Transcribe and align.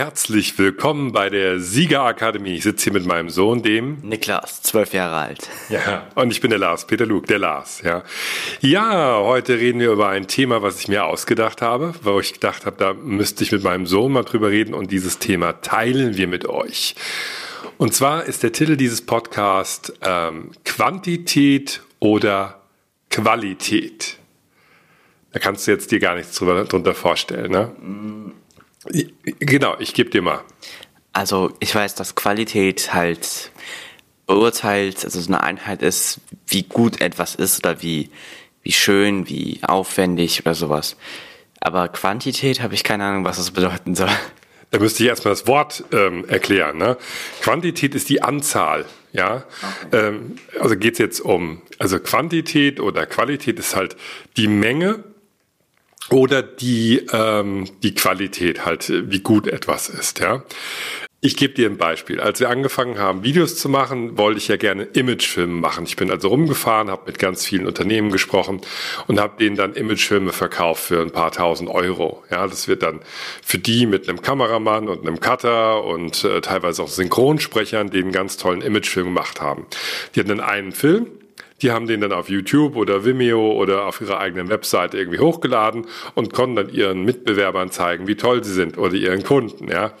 Herzlich 0.00 0.58
willkommen 0.58 1.12
bei 1.12 1.28
der 1.28 1.60
Siegerakademie. 1.60 2.54
Ich 2.54 2.62
sitze 2.62 2.84
hier 2.84 2.94
mit 2.94 3.04
meinem 3.04 3.28
Sohn, 3.28 3.62
dem 3.62 3.98
Niklas, 4.00 4.62
zwölf 4.62 4.94
Jahre 4.94 5.16
alt. 5.16 5.50
Ja, 5.68 6.06
und 6.14 6.30
ich 6.30 6.40
bin 6.40 6.48
der 6.48 6.58
Lars, 6.58 6.86
Peter 6.86 7.04
Luke, 7.04 7.26
der 7.26 7.38
Lars. 7.38 7.82
Ja, 7.84 8.02
ja 8.62 9.18
heute 9.18 9.58
reden 9.58 9.78
wir 9.78 9.90
über 9.92 10.08
ein 10.08 10.26
Thema, 10.26 10.62
was 10.62 10.80
ich 10.80 10.88
mir 10.88 11.04
ausgedacht 11.04 11.60
habe, 11.60 11.92
wo 12.02 12.18
ich 12.18 12.32
gedacht 12.32 12.64
habe, 12.64 12.76
da 12.78 12.94
müsste 12.94 13.44
ich 13.44 13.52
mit 13.52 13.62
meinem 13.62 13.84
Sohn 13.84 14.12
mal 14.12 14.22
drüber 14.22 14.48
reden 14.48 14.72
und 14.72 14.90
dieses 14.90 15.18
Thema 15.18 15.60
teilen 15.60 16.16
wir 16.16 16.28
mit 16.28 16.46
euch. 16.46 16.94
Und 17.76 17.92
zwar 17.92 18.24
ist 18.24 18.42
der 18.42 18.52
Titel 18.52 18.78
dieses 18.78 19.04
Podcasts 19.04 19.92
ähm, 20.00 20.52
Quantität 20.64 21.82
oder 21.98 22.62
Qualität. 23.10 24.16
Da 25.32 25.40
kannst 25.40 25.66
du 25.66 25.72
jetzt 25.72 25.92
dir 25.92 25.98
gar 25.98 26.14
nichts 26.14 26.36
drüber, 26.36 26.64
drunter 26.64 26.94
vorstellen, 26.94 27.50
ne? 27.50 27.70
Genau, 28.84 29.76
ich 29.78 29.94
gebe 29.94 30.10
dir 30.10 30.22
mal. 30.22 30.42
Also 31.12 31.52
ich 31.60 31.74
weiß, 31.74 31.94
dass 31.96 32.14
Qualität 32.14 32.94
halt 32.94 33.50
beurteilt, 34.26 35.04
also 35.04 35.20
so 35.20 35.28
eine 35.28 35.42
Einheit 35.42 35.82
ist, 35.82 36.20
wie 36.46 36.62
gut 36.62 37.00
etwas 37.00 37.34
ist 37.34 37.64
oder 37.64 37.82
wie, 37.82 38.10
wie 38.62 38.72
schön, 38.72 39.28
wie 39.28 39.60
aufwendig 39.62 40.40
oder 40.40 40.54
sowas. 40.54 40.96
Aber 41.60 41.88
Quantität 41.88 42.62
habe 42.62 42.74
ich 42.74 42.84
keine 42.84 43.04
Ahnung, 43.04 43.24
was 43.24 43.36
das 43.36 43.50
bedeuten 43.50 43.94
soll. 43.94 44.10
Da 44.70 44.78
müsste 44.78 45.02
ich 45.02 45.08
erstmal 45.08 45.32
das 45.32 45.46
Wort 45.48 45.84
ähm, 45.92 46.28
erklären. 46.28 46.78
Ne? 46.78 46.96
Quantität 47.42 47.94
ist 47.94 48.08
die 48.08 48.22
Anzahl. 48.22 48.86
Ja, 49.12 49.44
okay. 49.88 50.08
ähm, 50.08 50.36
also 50.60 50.76
geht 50.76 50.92
es 50.92 50.98
jetzt 51.00 51.20
um, 51.20 51.62
also 51.80 51.98
Quantität 51.98 52.78
oder 52.78 53.06
Qualität 53.06 53.58
ist 53.58 53.74
halt 53.74 53.96
die 54.36 54.46
Menge 54.46 55.02
oder 56.10 56.42
die, 56.42 57.06
ähm, 57.12 57.68
die 57.82 57.94
Qualität 57.94 58.64
halt, 58.64 58.92
wie 59.10 59.20
gut 59.20 59.46
etwas 59.46 59.88
ist. 59.88 60.18
Ja. 60.20 60.42
Ich 61.22 61.36
gebe 61.36 61.52
dir 61.52 61.68
ein 61.68 61.76
Beispiel. 61.76 62.18
Als 62.18 62.40
wir 62.40 62.48
angefangen 62.48 62.98
haben, 62.98 63.22
Videos 63.24 63.56
zu 63.56 63.68
machen, 63.68 64.16
wollte 64.16 64.38
ich 64.38 64.48
ja 64.48 64.56
gerne 64.56 64.84
Imagefilme 64.84 65.52
machen. 65.52 65.84
Ich 65.84 65.96
bin 65.96 66.10
also 66.10 66.28
rumgefahren, 66.28 66.90
habe 66.90 67.02
mit 67.08 67.18
ganz 67.18 67.44
vielen 67.44 67.66
Unternehmen 67.66 68.10
gesprochen 68.10 68.62
und 69.06 69.20
habe 69.20 69.34
denen 69.38 69.54
dann 69.54 69.74
Imagefilme 69.74 70.32
verkauft 70.32 70.84
für 70.84 71.02
ein 71.02 71.10
paar 71.10 71.30
tausend 71.30 71.68
Euro. 71.68 72.24
Ja, 72.30 72.46
das 72.46 72.68
wird 72.68 72.82
dann 72.82 73.00
für 73.42 73.58
die 73.58 73.84
mit 73.84 74.08
einem 74.08 74.22
Kameramann 74.22 74.88
und 74.88 75.06
einem 75.06 75.20
Cutter 75.20 75.84
und 75.84 76.24
äh, 76.24 76.40
teilweise 76.40 76.82
auch 76.82 76.88
Synchronsprechern, 76.88 77.90
die 77.90 77.98
einen 77.98 78.12
ganz 78.12 78.38
tollen 78.38 78.62
Imagefilm 78.62 79.08
gemacht 79.08 79.42
haben. 79.42 79.66
Die 80.14 80.20
hatten 80.20 80.30
dann 80.30 80.40
einen 80.40 80.72
Film, 80.72 81.06
die 81.62 81.72
haben 81.72 81.86
den 81.86 82.00
dann 82.00 82.12
auf 82.12 82.28
YouTube 82.28 82.76
oder 82.76 83.04
Vimeo 83.04 83.52
oder 83.52 83.86
auf 83.86 84.00
ihrer 84.00 84.18
eigenen 84.18 84.48
Website 84.48 84.94
irgendwie 84.94 85.18
hochgeladen 85.18 85.86
und 86.14 86.32
konnten 86.32 86.56
dann 86.56 86.70
ihren 86.70 87.04
Mitbewerbern 87.04 87.70
zeigen, 87.70 88.06
wie 88.06 88.16
toll 88.16 88.42
sie 88.44 88.52
sind 88.52 88.78
oder 88.78 88.94
ihren 88.94 89.22
Kunden, 89.22 89.68
ja. 89.68 89.92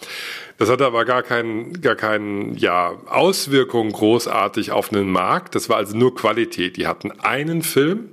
Das 0.60 0.68
hatte 0.68 0.84
aber 0.84 1.06
gar 1.06 1.22
keinen, 1.22 1.80
gar 1.80 1.94
keinen, 1.94 2.54
ja, 2.54 2.92
Auswirkungen 3.06 3.92
großartig 3.92 4.72
auf 4.72 4.92
einen 4.92 5.10
Markt. 5.10 5.54
Das 5.54 5.70
war 5.70 5.78
also 5.78 5.96
nur 5.96 6.14
Qualität. 6.14 6.76
Die 6.76 6.86
hatten 6.86 7.12
einen 7.12 7.62
Film, 7.62 8.10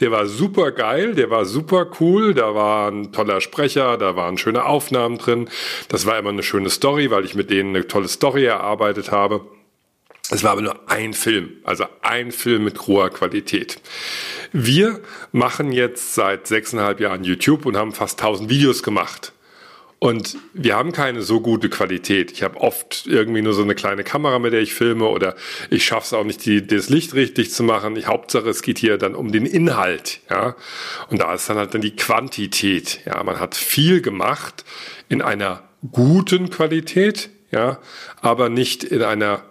der 0.00 0.10
war 0.10 0.24
super 0.24 0.72
geil, 0.72 1.14
der 1.14 1.28
war 1.28 1.44
super 1.44 1.90
cool, 2.00 2.32
da 2.32 2.54
war 2.54 2.90
ein 2.90 3.12
toller 3.12 3.42
Sprecher, 3.42 3.98
da 3.98 4.16
waren 4.16 4.38
schöne 4.38 4.64
Aufnahmen 4.64 5.18
drin. 5.18 5.50
Das 5.88 6.06
war 6.06 6.18
immer 6.18 6.30
eine 6.30 6.42
schöne 6.42 6.70
Story, 6.70 7.10
weil 7.10 7.26
ich 7.26 7.34
mit 7.34 7.50
denen 7.50 7.76
eine 7.76 7.86
tolle 7.86 8.08
Story 8.08 8.46
erarbeitet 8.46 9.12
habe. 9.12 9.42
Es 10.30 10.44
war 10.44 10.52
aber 10.52 10.62
nur 10.62 10.88
ein 10.88 11.12
Film, 11.12 11.56
also 11.64 11.84
ein 12.02 12.30
Film 12.30 12.64
mit 12.64 12.86
hoher 12.86 13.10
Qualität. 13.10 13.80
Wir 14.52 15.00
machen 15.32 15.72
jetzt 15.72 16.14
seit 16.14 16.46
sechseinhalb 16.46 17.00
Jahren 17.00 17.24
YouTube 17.24 17.66
und 17.66 17.76
haben 17.76 17.92
fast 17.92 18.20
tausend 18.20 18.48
Videos 18.48 18.82
gemacht. 18.82 19.32
Und 19.98 20.38
wir 20.54 20.76
haben 20.76 20.92
keine 20.92 21.20
so 21.20 21.40
gute 21.40 21.68
Qualität. 21.68 22.32
Ich 22.32 22.42
habe 22.42 22.58
oft 22.58 23.06
irgendwie 23.06 23.42
nur 23.42 23.52
so 23.52 23.62
eine 23.62 23.74
kleine 23.74 24.02
Kamera, 24.02 24.38
mit 24.38 24.54
der 24.54 24.60
ich 24.60 24.72
filme, 24.72 25.06
oder 25.06 25.34
ich 25.68 25.84
schaffe 25.84 26.06
es 26.06 26.12
auch 26.14 26.24
nicht, 26.24 26.46
die, 26.46 26.66
das 26.66 26.88
Licht 26.88 27.12
richtig 27.12 27.52
zu 27.52 27.62
machen. 27.62 27.96
Ich, 27.96 28.06
Hauptsache, 28.06 28.48
es 28.48 28.62
geht 28.62 28.78
hier 28.78 28.96
dann 28.96 29.14
um 29.14 29.30
den 29.30 29.44
Inhalt. 29.44 30.20
Ja? 30.30 30.56
Und 31.10 31.20
da 31.20 31.34
ist 31.34 31.50
dann 31.50 31.58
halt 31.58 31.74
dann 31.74 31.82
die 31.82 31.96
Quantität. 31.96 33.00
Ja? 33.04 33.22
Man 33.24 33.38
hat 33.40 33.54
viel 33.54 34.00
gemacht 34.00 34.64
in 35.10 35.20
einer 35.20 35.64
guten 35.92 36.48
Qualität, 36.48 37.28
ja, 37.50 37.78
aber 38.22 38.48
nicht 38.48 38.84
in 38.84 39.02
einer 39.02 39.42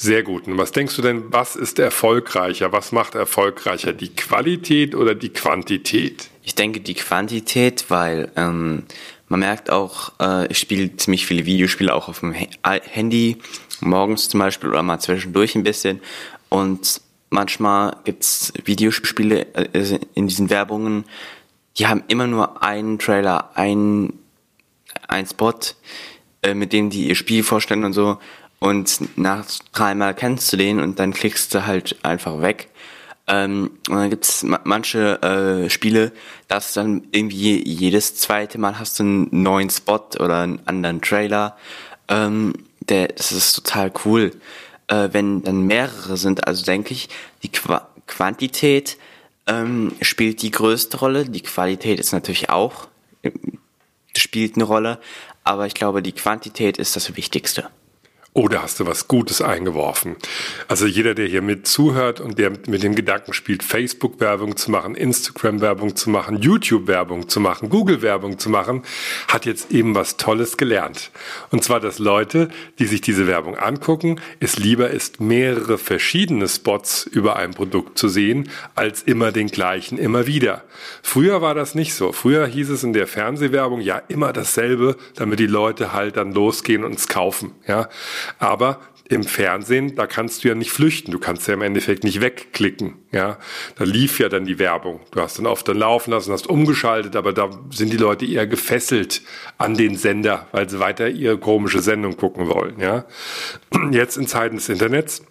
sehr 0.00 0.22
gut. 0.22 0.46
Und 0.46 0.56
was 0.58 0.70
denkst 0.70 0.94
du 0.94 1.02
denn, 1.02 1.24
was 1.32 1.56
ist 1.56 1.80
erfolgreicher? 1.80 2.70
Was 2.70 2.92
macht 2.92 3.16
erfolgreicher? 3.16 3.92
Die 3.92 4.14
Qualität 4.14 4.94
oder 4.94 5.16
die 5.16 5.30
Quantität? 5.30 6.30
Ich 6.44 6.54
denke 6.54 6.78
die 6.78 6.94
Quantität, 6.94 7.86
weil 7.88 8.30
ähm, 8.36 8.84
man 9.26 9.40
merkt 9.40 9.70
auch, 9.70 10.12
äh, 10.20 10.46
ich 10.46 10.58
spiele 10.58 10.96
ziemlich 10.96 11.26
viele 11.26 11.46
Videospiele 11.46 11.92
auch 11.92 12.08
auf 12.08 12.20
dem 12.20 12.32
Handy, 12.32 13.38
morgens 13.80 14.28
zum 14.28 14.38
Beispiel 14.38 14.70
oder 14.70 14.84
mal 14.84 15.00
zwischendurch 15.00 15.56
ein 15.56 15.64
bisschen. 15.64 16.00
Und 16.48 17.00
manchmal 17.30 17.96
gibt's 18.04 18.52
Videospiele 18.64 19.46
äh, 19.54 19.98
in 20.14 20.28
diesen 20.28 20.48
Werbungen, 20.48 21.06
die 21.76 21.88
haben 21.88 22.04
immer 22.06 22.28
nur 22.28 22.62
einen 22.62 23.00
Trailer, 23.00 23.56
einen, 23.56 24.20
einen 25.08 25.26
Spot, 25.26 25.54
äh, 26.42 26.54
mit 26.54 26.72
dem 26.72 26.88
die 26.88 27.08
ihr 27.08 27.16
Spiel 27.16 27.42
vorstellen 27.42 27.84
und 27.84 27.94
so. 27.94 28.18
Und 28.60 29.16
nach 29.16 29.44
dreimal 29.72 30.14
kennst 30.14 30.52
du 30.52 30.56
den 30.56 30.80
und 30.80 30.98
dann 30.98 31.12
klickst 31.12 31.54
du 31.54 31.66
halt 31.66 31.96
einfach 32.02 32.40
weg. 32.40 32.70
Ähm, 33.28 33.70
und 33.88 33.96
dann 33.96 34.10
gibt's 34.10 34.44
manche 34.64 35.22
äh, 35.22 35.70
Spiele, 35.70 36.12
dass 36.48 36.72
dann 36.72 37.06
irgendwie 37.12 37.62
jedes 37.68 38.16
zweite 38.16 38.58
Mal 38.58 38.78
hast 38.78 38.98
du 38.98 39.04
einen 39.04 39.28
neuen 39.42 39.70
Spot 39.70 40.08
oder 40.18 40.40
einen 40.40 40.60
anderen 40.66 41.02
Trailer. 41.02 41.56
Ähm, 42.08 42.54
der, 42.80 43.08
das 43.08 43.32
ist 43.32 43.52
total 43.54 43.92
cool. 44.04 44.32
Äh, 44.88 45.10
wenn 45.12 45.42
dann 45.42 45.62
mehrere 45.66 46.16
sind, 46.16 46.46
also 46.46 46.64
denke 46.64 46.94
ich, 46.94 47.08
die 47.42 47.52
Qu 47.52 47.78
Quantität 48.06 48.96
ähm, 49.46 49.92
spielt 50.00 50.40
die 50.40 50.50
größte 50.50 50.96
Rolle. 50.96 51.26
Die 51.26 51.42
Qualität 51.42 52.00
ist 52.00 52.12
natürlich 52.12 52.48
auch, 52.48 52.88
äh, 53.22 53.30
spielt 54.16 54.56
eine 54.56 54.64
Rolle, 54.64 54.98
aber 55.44 55.66
ich 55.66 55.74
glaube, 55.74 56.00
die 56.02 56.12
Quantität 56.12 56.78
ist 56.78 56.96
das 56.96 57.14
Wichtigste. 57.16 57.68
Oder 58.38 58.62
hast 58.62 58.78
du 58.78 58.86
was 58.86 59.08
Gutes 59.08 59.42
eingeworfen? 59.42 60.14
Also 60.68 60.86
jeder, 60.86 61.14
der 61.14 61.26
hier 61.26 61.42
mit 61.42 61.66
zuhört 61.66 62.20
und 62.20 62.38
der 62.38 62.52
mit 62.68 62.84
dem 62.84 62.94
Gedanken 62.94 63.32
spielt, 63.32 63.64
Facebook-Werbung 63.64 64.56
zu 64.56 64.70
machen, 64.70 64.94
Instagram-Werbung 64.94 65.96
zu 65.96 66.08
machen, 66.08 66.40
YouTube-Werbung 66.40 67.28
zu 67.28 67.40
machen, 67.40 67.68
Google-Werbung 67.68 68.38
zu 68.38 68.48
machen, 68.48 68.84
hat 69.26 69.44
jetzt 69.44 69.72
eben 69.72 69.96
was 69.96 70.18
Tolles 70.18 70.56
gelernt. 70.56 71.10
Und 71.50 71.64
zwar, 71.64 71.80
dass 71.80 71.98
Leute, 71.98 72.48
die 72.78 72.86
sich 72.86 73.00
diese 73.00 73.26
Werbung 73.26 73.56
angucken, 73.56 74.20
es 74.38 74.56
lieber 74.56 74.88
ist, 74.90 75.20
mehrere 75.20 75.76
verschiedene 75.76 76.46
Spots 76.46 77.06
über 77.10 77.34
ein 77.34 77.54
Produkt 77.54 77.98
zu 77.98 78.08
sehen, 78.08 78.50
als 78.76 79.02
immer 79.02 79.32
den 79.32 79.48
gleichen 79.48 79.98
immer 79.98 80.28
wieder. 80.28 80.62
Früher 81.02 81.42
war 81.42 81.56
das 81.56 81.74
nicht 81.74 81.92
so. 81.92 82.12
Früher 82.12 82.46
hieß 82.46 82.70
es 82.70 82.84
in 82.84 82.92
der 82.92 83.08
Fernsehwerbung 83.08 83.80
ja 83.80 84.00
immer 84.06 84.32
dasselbe, 84.32 84.96
damit 85.16 85.40
die 85.40 85.48
Leute 85.48 85.92
halt 85.92 86.16
dann 86.16 86.32
losgehen 86.32 86.84
und 86.84 86.94
es 86.94 87.08
kaufen. 87.08 87.50
Ja. 87.66 87.88
Aber 88.38 88.80
im 89.08 89.24
Fernsehen, 89.24 89.96
da 89.96 90.06
kannst 90.06 90.44
du 90.44 90.48
ja 90.48 90.54
nicht 90.54 90.70
flüchten. 90.70 91.12
Du 91.12 91.18
kannst 91.18 91.48
ja 91.48 91.54
im 91.54 91.62
Endeffekt 91.62 92.04
nicht 92.04 92.20
wegklicken. 92.20 92.96
Ja, 93.10 93.38
da 93.76 93.84
lief 93.84 94.18
ja 94.18 94.28
dann 94.28 94.44
die 94.44 94.58
Werbung. 94.58 95.00
Du 95.12 95.20
hast 95.20 95.38
dann 95.38 95.46
oft 95.46 95.66
dann 95.66 95.78
laufen 95.78 96.10
lassen, 96.10 96.32
hast 96.32 96.46
umgeschaltet, 96.46 97.16
aber 97.16 97.32
da 97.32 97.50
sind 97.70 97.92
die 97.92 97.96
Leute 97.96 98.26
eher 98.26 98.46
gefesselt 98.46 99.22
an 99.56 99.74
den 99.74 99.96
Sender, 99.96 100.46
weil 100.52 100.68
sie 100.68 100.78
weiter 100.78 101.08
ihre 101.08 101.38
komische 101.38 101.80
Sendung 101.80 102.16
gucken 102.16 102.48
wollen. 102.48 102.78
Ja, 102.80 103.06
jetzt 103.90 104.18
in 104.18 104.26
Zeiten 104.26 104.56
des 104.56 104.68
Internets 104.68 105.22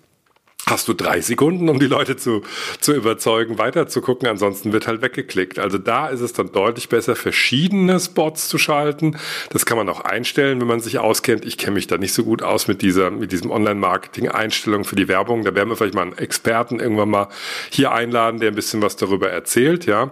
hast 0.67 0.87
du 0.87 0.93
drei 0.93 1.21
Sekunden, 1.21 1.69
um 1.69 1.79
die 1.79 1.87
Leute 1.87 2.17
zu, 2.17 2.43
zu 2.79 2.93
überzeugen, 2.93 3.57
weiterzugucken. 3.57 4.27
Ansonsten 4.27 4.73
wird 4.73 4.85
halt 4.87 5.01
weggeklickt. 5.01 5.59
Also 5.59 5.77
da 5.77 6.07
ist 6.07 6.21
es 6.21 6.33
dann 6.33 6.51
deutlich 6.51 6.89
besser, 6.89 7.15
verschiedene 7.15 7.99
Spots 7.99 8.49
zu 8.49 8.57
schalten. 8.57 9.17
Das 9.49 9.65
kann 9.65 9.77
man 9.77 9.87
auch 9.89 10.01
einstellen, 10.01 10.59
wenn 10.59 10.67
man 10.67 10.81
sich 10.81 10.99
auskennt. 10.99 11.45
Ich 11.45 11.57
kenne 11.57 11.75
mich 11.75 11.87
da 11.87 11.97
nicht 11.97 12.13
so 12.13 12.23
gut 12.23 12.43
aus 12.43 12.67
mit 12.67 12.81
dieser, 12.81 13.11
mit 13.11 13.31
diesem 13.31 13.49
Online-Marketing-Einstellung 13.49 14.83
für 14.83 14.97
die 14.97 15.07
Werbung. 15.07 15.43
Da 15.43 15.55
werden 15.55 15.69
wir 15.69 15.77
vielleicht 15.77 15.95
mal 15.95 16.01
einen 16.01 16.17
Experten 16.17 16.79
irgendwann 16.79 17.09
mal 17.09 17.27
hier 17.69 17.93
einladen, 17.93 18.39
der 18.39 18.51
ein 18.51 18.55
bisschen 18.55 18.81
was 18.81 18.97
darüber 18.97 19.29
erzählt, 19.29 19.85
ja. 19.85 20.11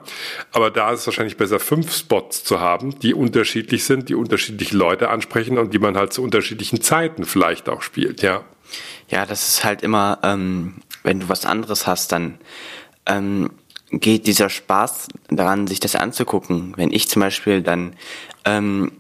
Aber 0.52 0.72
da 0.72 0.92
ist 0.92 1.02
es 1.02 1.08
wahrscheinlich 1.08 1.38
besser, 1.38 1.60
fünf 1.60 1.94
Spots 1.94 2.44
zu 2.44 2.62
haben, 2.62 2.98
die 3.00 3.14
unterschiedlich 3.14 3.84
sind, 3.84 4.08
die 4.08 4.16
unterschiedliche 4.16 4.78
Leute 4.78 5.10
ansprechen 5.10 5.58
und 5.58 5.74
die 5.74 5.80
man 5.80 5.98
halt 5.98 6.14
zu 6.14 6.24
unterschiedlichen 6.24 6.82
Zeiten 6.82 7.26
vielleicht 7.26 7.68
auch 7.68 7.82
spielt, 7.82 8.22
ja. 8.22 8.46
Ja, 9.10 9.26
das 9.26 9.48
ist 9.48 9.64
halt 9.64 9.82
immer, 9.82 10.20
ähm, 10.24 10.76
wenn 11.04 11.20
du 11.20 11.30
was 11.30 11.46
anderes 11.46 11.86
hast, 11.86 12.12
dann 12.12 12.40
ähm, 13.06 13.52
geht 13.92 14.28
dieser 14.28 14.50
Spaß 14.50 15.08
daran, 15.30 15.68
sich 15.68 15.80
das 15.80 15.96
anzugucken. 15.96 16.74
Wenn 16.76 16.92
ich 16.92 17.08
zum 17.10 17.22
Beispiel 17.22 17.62
dann 17.62 17.94
ähm, 18.44 18.92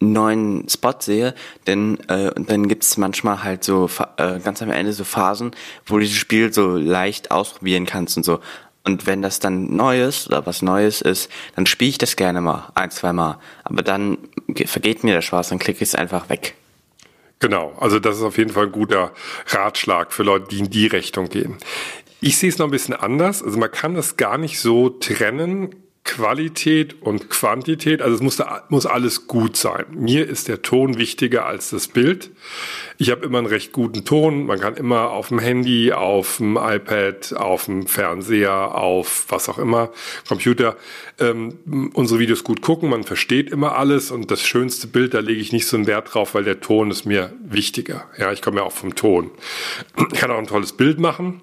einen 0.00 0.12
neuen 0.12 0.68
Spot 0.68 0.94
sehe, 0.98 1.34
denn 1.66 1.98
äh, 2.08 2.30
dann 2.36 2.68
gibt's 2.68 2.96
manchmal 2.96 3.42
halt 3.42 3.64
so 3.64 3.90
äh, 4.16 4.38
ganz 4.38 4.62
am 4.62 4.70
Ende 4.70 4.92
so 4.92 5.04
Phasen, 5.04 5.50
wo 5.84 5.98
du 5.98 6.04
das 6.04 6.14
Spiel 6.14 6.52
so 6.52 6.76
leicht 6.76 7.30
ausprobieren 7.30 7.86
kannst 7.86 8.16
und 8.16 8.24
so. 8.24 8.40
Und 8.82 9.06
wenn 9.06 9.20
das 9.20 9.40
dann 9.40 9.76
Neues 9.76 10.26
oder 10.26 10.46
was 10.46 10.62
Neues 10.62 11.02
ist, 11.02 11.30
dann 11.54 11.66
spiele 11.66 11.90
ich 11.90 11.98
das 11.98 12.16
gerne 12.16 12.40
mal, 12.40 12.70
ein, 12.74 12.90
zwei 12.90 13.12
Mal. 13.12 13.38
Aber 13.62 13.82
dann 13.82 14.16
vergeht 14.64 15.04
mir 15.04 15.14
der 15.14 15.22
Spaß, 15.22 15.50
dann 15.50 15.58
klicke 15.58 15.82
ich 15.82 15.90
es 15.90 15.94
einfach 15.94 16.30
weg. 16.30 16.54
Genau, 17.40 17.72
also 17.80 17.98
das 17.98 18.18
ist 18.18 18.22
auf 18.22 18.36
jeden 18.36 18.50
Fall 18.50 18.66
ein 18.66 18.72
guter 18.72 19.12
Ratschlag 19.46 20.12
für 20.12 20.22
Leute, 20.22 20.48
die 20.50 20.58
in 20.58 20.70
die 20.70 20.86
Richtung 20.86 21.30
gehen. 21.30 21.56
Ich 22.20 22.36
sehe 22.36 22.50
es 22.50 22.58
noch 22.58 22.66
ein 22.66 22.70
bisschen 22.70 22.94
anders. 22.94 23.42
Also 23.42 23.58
man 23.58 23.70
kann 23.70 23.94
das 23.94 24.18
gar 24.18 24.36
nicht 24.36 24.60
so 24.60 24.90
trennen. 24.90 25.74
Qualität 26.10 27.00
und 27.02 27.30
Quantität, 27.30 28.02
also 28.02 28.16
es 28.16 28.20
muss, 28.20 28.42
muss 28.68 28.84
alles 28.84 29.28
gut 29.28 29.56
sein. 29.56 29.84
Mir 29.92 30.28
ist 30.28 30.48
der 30.48 30.60
Ton 30.60 30.98
wichtiger 30.98 31.46
als 31.46 31.70
das 31.70 31.86
Bild. 31.86 32.30
Ich 32.98 33.12
habe 33.12 33.24
immer 33.24 33.38
einen 33.38 33.46
recht 33.46 33.70
guten 33.70 34.04
Ton. 34.04 34.46
Man 34.46 34.58
kann 34.58 34.74
immer 34.74 35.10
auf 35.10 35.28
dem 35.28 35.38
Handy, 35.38 35.92
auf 35.92 36.38
dem 36.38 36.56
iPad, 36.56 37.34
auf 37.36 37.66
dem 37.66 37.86
Fernseher, 37.86 38.74
auf 38.74 39.26
was 39.28 39.48
auch 39.48 39.58
immer, 39.58 39.90
Computer, 40.26 40.76
ähm, 41.20 41.90
unsere 41.94 42.18
Videos 42.18 42.42
gut 42.42 42.60
gucken. 42.60 42.90
Man 42.90 43.04
versteht 43.04 43.48
immer 43.48 43.76
alles 43.76 44.10
und 44.10 44.32
das 44.32 44.42
schönste 44.42 44.88
Bild, 44.88 45.14
da 45.14 45.20
lege 45.20 45.40
ich 45.40 45.52
nicht 45.52 45.68
so 45.68 45.76
einen 45.76 45.86
Wert 45.86 46.12
drauf, 46.12 46.34
weil 46.34 46.42
der 46.42 46.58
Ton 46.58 46.90
ist 46.90 47.04
mir 47.04 47.32
wichtiger. 47.44 48.10
Ja, 48.18 48.32
ich 48.32 48.42
komme 48.42 48.56
ja 48.56 48.64
auch 48.64 48.72
vom 48.72 48.96
Ton. 48.96 49.30
Ich 50.12 50.18
kann 50.18 50.32
auch 50.32 50.38
ein 50.38 50.48
tolles 50.48 50.72
Bild 50.72 50.98
machen 50.98 51.40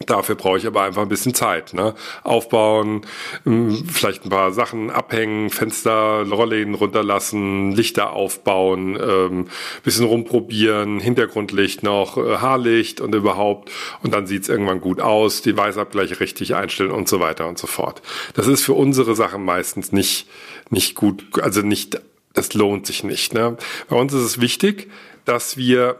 Dafür 0.00 0.34
brauche 0.34 0.58
ich 0.58 0.66
aber 0.66 0.82
einfach 0.82 1.02
ein 1.02 1.08
bisschen 1.08 1.34
Zeit. 1.34 1.72
Ne? 1.72 1.94
Aufbauen, 2.24 3.06
hm, 3.44 3.86
vielleicht 3.88 4.24
ein 4.24 4.28
paar 4.28 4.52
Sachen 4.52 4.90
abhängen, 4.90 5.50
Fenster, 5.50 6.26
Rollläden 6.28 6.74
runterlassen, 6.74 7.70
Lichter 7.70 8.12
aufbauen, 8.12 8.98
ähm, 9.00 9.46
bisschen 9.84 10.06
rumprobieren, 10.06 10.98
Hintergrundlicht 10.98 11.84
noch, 11.84 12.16
äh, 12.16 12.38
Haarlicht 12.38 13.00
und 13.00 13.14
überhaupt. 13.14 13.70
Und 14.02 14.12
dann 14.12 14.26
sieht's 14.26 14.48
irgendwann 14.48 14.80
gut 14.80 15.00
aus, 15.00 15.42
die 15.42 15.56
Weißabgleiche 15.56 16.18
richtig 16.18 16.56
einstellen 16.56 16.90
und 16.90 17.08
so 17.08 17.20
weiter 17.20 17.46
und 17.46 17.58
so 17.58 17.68
fort. 17.68 18.02
Das 18.34 18.48
ist 18.48 18.64
für 18.64 18.74
unsere 18.74 19.14
Sachen 19.14 19.44
meistens 19.44 19.92
nicht, 19.92 20.26
nicht 20.70 20.96
gut, 20.96 21.24
also 21.40 21.62
nicht, 21.62 22.00
das 22.32 22.52
lohnt 22.52 22.84
sich 22.84 23.04
nicht. 23.04 23.32
Ne? 23.32 23.56
Bei 23.88 23.94
uns 23.94 24.12
ist 24.12 24.22
es 24.22 24.40
wichtig, 24.40 24.90
dass 25.24 25.56
wir 25.56 25.98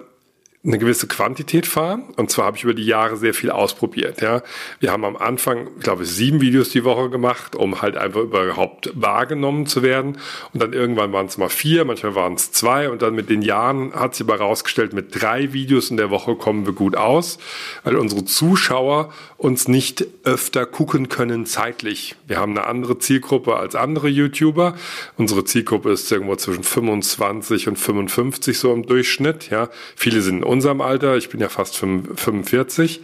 eine 0.66 0.78
gewisse 0.78 1.06
Quantität 1.06 1.66
fahren. 1.66 2.04
Und 2.16 2.30
zwar 2.30 2.46
habe 2.46 2.56
ich 2.56 2.64
über 2.64 2.72
die 2.72 2.86
Jahre 2.86 3.18
sehr 3.18 3.34
viel 3.34 3.50
ausprobiert. 3.50 4.22
Ja, 4.22 4.42
wir 4.80 4.92
haben 4.92 5.04
am 5.04 5.16
Anfang, 5.16 5.68
ich 5.76 5.82
glaube, 5.82 6.06
sieben 6.06 6.40
Videos 6.40 6.70
die 6.70 6.84
Woche 6.84 7.10
gemacht, 7.10 7.54
um 7.54 7.82
halt 7.82 7.98
einfach 7.98 8.20
überhaupt 8.20 8.90
wahrgenommen 8.94 9.66
zu 9.66 9.82
werden. 9.82 10.18
Und 10.54 10.62
dann 10.62 10.72
irgendwann 10.72 11.12
waren 11.12 11.26
es 11.26 11.36
mal 11.36 11.50
vier, 11.50 11.84
manchmal 11.84 12.14
waren 12.14 12.34
es 12.34 12.50
zwei. 12.50 12.88
Und 12.88 13.02
dann 13.02 13.14
mit 13.14 13.28
den 13.28 13.42
Jahren 13.42 13.92
hat 13.92 14.14
sich 14.14 14.26
aber 14.26 14.38
herausgestellt, 14.38 14.94
mit 14.94 15.20
drei 15.20 15.52
Videos 15.52 15.90
in 15.90 15.98
der 15.98 16.08
Woche 16.08 16.34
kommen 16.34 16.64
wir 16.64 16.72
gut 16.72 16.96
aus, 16.96 17.38
weil 17.82 17.96
unsere 17.96 18.24
Zuschauer 18.24 19.12
uns 19.36 19.68
nicht 19.68 20.06
öfter 20.24 20.64
gucken 20.64 21.10
können 21.10 21.44
zeitlich. 21.44 22.16
Wir 22.26 22.38
haben 22.38 22.52
eine 22.52 22.66
andere 22.66 22.98
Zielgruppe 22.98 23.56
als 23.56 23.74
andere 23.74 24.08
YouTuber. 24.08 24.74
Unsere 25.18 25.44
Zielgruppe 25.44 25.92
ist 25.92 26.10
irgendwo 26.10 26.36
zwischen 26.36 26.64
25 26.64 27.68
und 27.68 27.78
55 27.78 28.58
so 28.58 28.72
im 28.72 28.86
Durchschnitt. 28.86 29.50
Ja, 29.50 29.68
viele 29.96 30.22
sind 30.22 30.42
unserem 30.54 30.80
Alter, 30.80 31.16
ich 31.16 31.28
bin 31.28 31.40
ja 31.40 31.48
fast 31.48 31.76
45, 31.76 33.02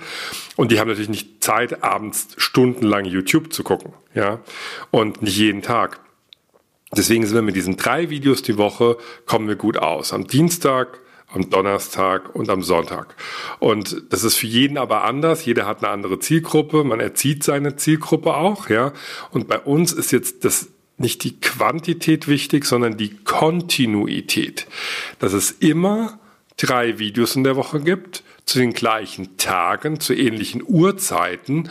und 0.57 0.73
die 0.73 0.81
haben 0.81 0.89
natürlich 0.89 1.11
nicht 1.11 1.45
Zeit, 1.45 1.85
abends 1.85 2.29
stundenlang 2.37 3.05
YouTube 3.05 3.53
zu 3.53 3.63
gucken, 3.63 3.93
ja, 4.15 4.41
und 4.91 5.23
nicht 5.23 5.37
jeden 5.37 5.63
Tag. 5.63 6.01
Deswegen 6.97 7.27
sind 7.27 7.35
wir 7.35 7.43
mit 7.43 7.57
diesen 7.57 7.77
drei 7.77 8.11
Videos 8.11 8.43
die 8.43 8.57
Woche, 8.57 8.97
kommen 9.27 9.49
wir 9.49 9.57
gut 9.57 9.77
aus. 9.77 10.13
Am 10.13 10.27
Dienstag, 10.27 11.01
am 11.33 11.51
Donnerstag 11.51 12.35
und 12.35 12.51
am 12.51 12.63
Sonntag. 12.63 13.15
Und 13.59 14.03
das 14.11 14.25
ist 14.25 14.37
für 14.37 14.47
jeden 14.47 14.79
aber 14.79 15.05
anders. 15.05 15.45
Jeder 15.45 15.67
hat 15.67 15.83
eine 15.83 15.93
andere 15.93 16.19
Zielgruppe. 16.19 16.83
Man 16.85 17.01
erzieht 17.01 17.45
seine 17.45 17.77
Zielgruppe 17.77 18.35
auch, 18.35 18.69
ja. 18.69 18.93
Und 19.31 19.47
bei 19.47 19.59
uns 19.59 19.93
ist 19.93 20.11
jetzt 20.11 20.45
das 20.45 20.69
nicht 20.99 21.25
die 21.25 21.41
Quantität 21.41 22.29
wichtig, 22.29 22.67
sondern 22.67 22.97
die 22.97 23.17
Kontinuität. 23.25 24.67
Das 25.19 25.33
ist 25.33 25.63
immer 25.63 26.20
drei 26.61 26.99
Videos 26.99 27.37
in 27.37 27.45
der 27.45 27.57
Woche 27.57 27.81
gibt, 27.81 28.23
zu 28.45 28.59
den 28.59 28.73
gleichen 28.73 29.37
Tagen, 29.37 30.01
zu 30.01 30.15
ähnlichen 30.15 30.63
Uhrzeiten. 30.67 31.71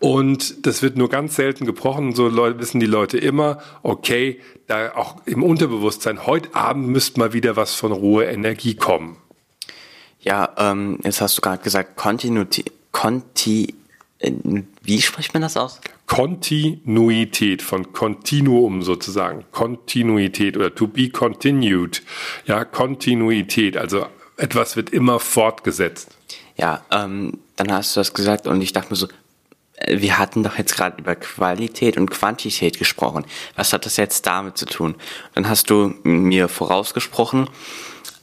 Und 0.00 0.66
das 0.66 0.82
wird 0.82 0.96
nur 0.96 1.08
ganz 1.08 1.36
selten 1.36 1.64
gebrochen. 1.64 2.14
So 2.14 2.34
wissen 2.58 2.80
die 2.80 2.86
Leute 2.86 3.16
immer, 3.16 3.58
okay, 3.82 4.40
da 4.66 4.94
auch 4.94 5.16
im 5.26 5.42
Unterbewusstsein, 5.42 6.26
heute 6.26 6.54
Abend 6.54 6.88
müsste 6.88 7.20
mal 7.20 7.32
wieder 7.32 7.56
was 7.56 7.74
von 7.74 7.92
Ruhe 7.92 8.24
Energie 8.24 8.74
kommen. 8.74 9.16
Ja, 10.20 10.50
ähm, 10.58 10.98
jetzt 11.04 11.20
hast 11.20 11.36
du 11.36 11.42
gerade 11.42 11.62
gesagt, 11.62 11.96
Kontinuität, 11.96 12.72
Konti, 12.92 13.74
äh, 14.18 14.32
wie 14.82 15.00
spricht 15.02 15.34
man 15.34 15.42
das 15.42 15.56
aus? 15.56 15.80
Kontinuität 16.06 17.62
von 17.62 17.92
Kontinuum 17.92 18.82
sozusagen. 18.82 19.44
Kontinuität 19.52 20.56
oder 20.56 20.74
to 20.74 20.86
be 20.86 21.10
continued. 21.10 22.02
Ja, 22.46 22.64
Kontinuität, 22.64 23.76
also 23.76 24.06
etwas 24.36 24.76
wird 24.76 24.90
immer 24.90 25.20
fortgesetzt. 25.20 26.10
Ja, 26.56 26.84
ähm, 26.90 27.38
dann 27.56 27.72
hast 27.72 27.94
du 27.94 28.00
das 28.00 28.14
gesagt 28.14 28.46
und 28.46 28.60
ich 28.60 28.72
dachte 28.72 28.90
mir 28.90 28.96
so, 28.96 29.08
äh, 29.76 30.00
wir 30.00 30.18
hatten 30.18 30.42
doch 30.42 30.58
jetzt 30.58 30.76
gerade 30.76 31.00
über 31.00 31.16
Qualität 31.16 31.96
und 31.96 32.10
Quantität 32.10 32.78
gesprochen. 32.78 33.24
Was 33.56 33.72
hat 33.72 33.86
das 33.86 33.96
jetzt 33.96 34.26
damit 34.26 34.56
zu 34.56 34.66
tun? 34.66 34.94
Dann 35.34 35.48
hast 35.48 35.70
du 35.70 35.94
mir 36.04 36.48
vorausgesprochen, 36.48 37.48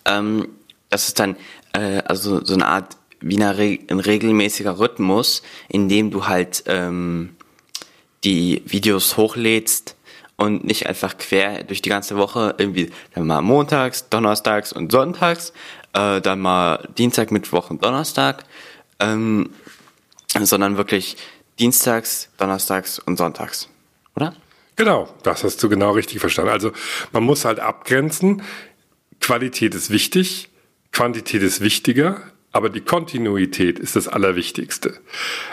ähm, 0.06 0.48
dass 0.90 1.08
es 1.08 1.13
dann 1.13 1.36
äh, 1.74 2.02
also 2.06 2.44
so 2.44 2.54
eine 2.54 2.68
Art 2.68 2.98
wie 3.22 3.42
ein 3.42 4.00
regelmäßiger 4.00 4.80
Rhythmus, 4.80 5.44
in 5.69 5.90
dem 5.90 6.10
du 6.10 6.28
halt 6.28 6.63
ähm, 6.66 7.36
die 8.24 8.63
Videos 8.66 9.16
hochlädst 9.16 9.96
und 10.38 10.63
nicht 10.63 10.88
einfach 10.88 11.18
quer 11.19 11.63
durch 11.63 11.84
die 11.84 11.90
ganze 11.90 12.18
Woche 12.18 12.56
irgendwie 12.58 12.92
dann 13.13 13.28
mal 13.28 13.42
montags, 13.42 14.10
donnerstags 14.10 14.74
und 14.74 14.92
sonntags, 14.92 15.54
äh, 15.94 16.22
dann 16.22 16.40
mal 16.40 16.88
Dienstag, 16.98 17.32
Mittwoch 17.32 17.70
und 17.70 17.84
Donnerstag, 17.84 18.44
ähm, 19.00 19.50
sondern 20.40 20.78
wirklich 20.78 21.18
Dienstags, 21.60 22.30
Donnerstags 22.38 23.00
und 23.00 23.18
Sonntags, 23.18 23.70
oder? 24.16 24.34
Genau, 24.76 25.14
das 25.24 25.44
hast 25.44 25.62
du 25.62 25.70
genau 25.70 25.92
richtig 25.92 26.20
verstanden. 26.20 26.52
Also 26.52 26.72
man 27.12 27.24
muss 27.24 27.46
halt 27.46 27.60
abgrenzen, 27.60 28.42
Qualität 29.20 29.76
ist 29.76 29.90
wichtig, 29.90 30.50
Quantität 30.92 31.44
ist 31.44 31.62
wichtiger, 31.62 32.22
aber 32.52 32.70
die 32.70 32.82
Kontinuität 32.82 33.80
ist 33.80 33.96
das 33.96 34.08
Allerwichtigste. 34.08 35.00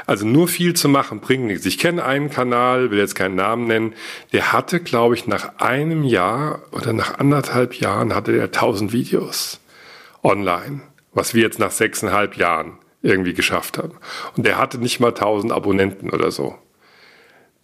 Also 0.06 0.26
nur 0.26 0.48
viel 0.48 0.74
zu 0.74 0.88
machen 0.88 1.20
bringt 1.20 1.44
nichts. 1.44 1.66
Ich 1.66 1.78
kenne 1.78 2.04
einen 2.04 2.30
Kanal, 2.30 2.90
will 2.90 2.98
jetzt 2.98 3.14
keinen 3.14 3.36
Namen 3.36 3.66
nennen, 3.66 3.94
der 4.32 4.52
hatte, 4.52 4.80
glaube 4.80 5.14
ich, 5.14 5.26
nach 5.26 5.58
einem 5.58 6.04
Jahr 6.04 6.62
oder 6.72 6.92
nach 6.92 7.18
anderthalb 7.18 7.74
Jahren 7.74 8.14
hatte 8.14 8.32
der 8.32 8.44
1000 8.44 8.92
Videos 8.92 9.60
online, 10.22 10.82
was 11.12 11.34
wir 11.34 11.42
jetzt 11.42 11.58
nach 11.58 11.70
sechseinhalb 11.70 12.36
Jahren 12.36 12.78
irgendwie 13.02 13.34
geschafft 13.34 13.78
haben. 13.78 13.96
Und 14.36 14.44
der 14.44 14.58
hatte 14.58 14.78
nicht 14.78 15.00
mal 15.00 15.08
1000 15.08 15.52
Abonnenten 15.52 16.10
oder 16.10 16.30
so. 16.30 16.56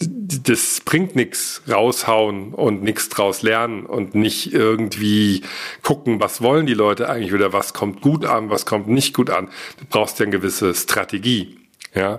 Das 0.01 0.81
bringt 0.85 1.15
nichts 1.15 1.63
raushauen 1.71 2.53
und 2.53 2.83
nichts 2.83 3.09
draus 3.09 3.43
lernen 3.43 3.87
und 3.87 4.15
nicht 4.15 4.53
irgendwie 4.53 5.43
gucken, 5.83 6.21
was 6.21 6.43
wollen 6.43 6.67
die 6.67 6.75
Leute 6.75 7.09
eigentlich 7.09 7.33
oder 7.33 7.53
was 7.53 7.75
kommt 7.75 8.01
gut 8.01 8.25
an, 8.25 8.51
was 8.51 8.67
kommt 8.67 8.89
nicht 8.89 9.15
gut 9.15 9.31
an. 9.31 9.49
Du 9.79 9.85
brauchst 9.89 10.19
ja 10.19 10.25
eine 10.27 10.37
gewisse 10.37 10.75
Strategie. 10.75 11.64
Ja. 11.95 12.19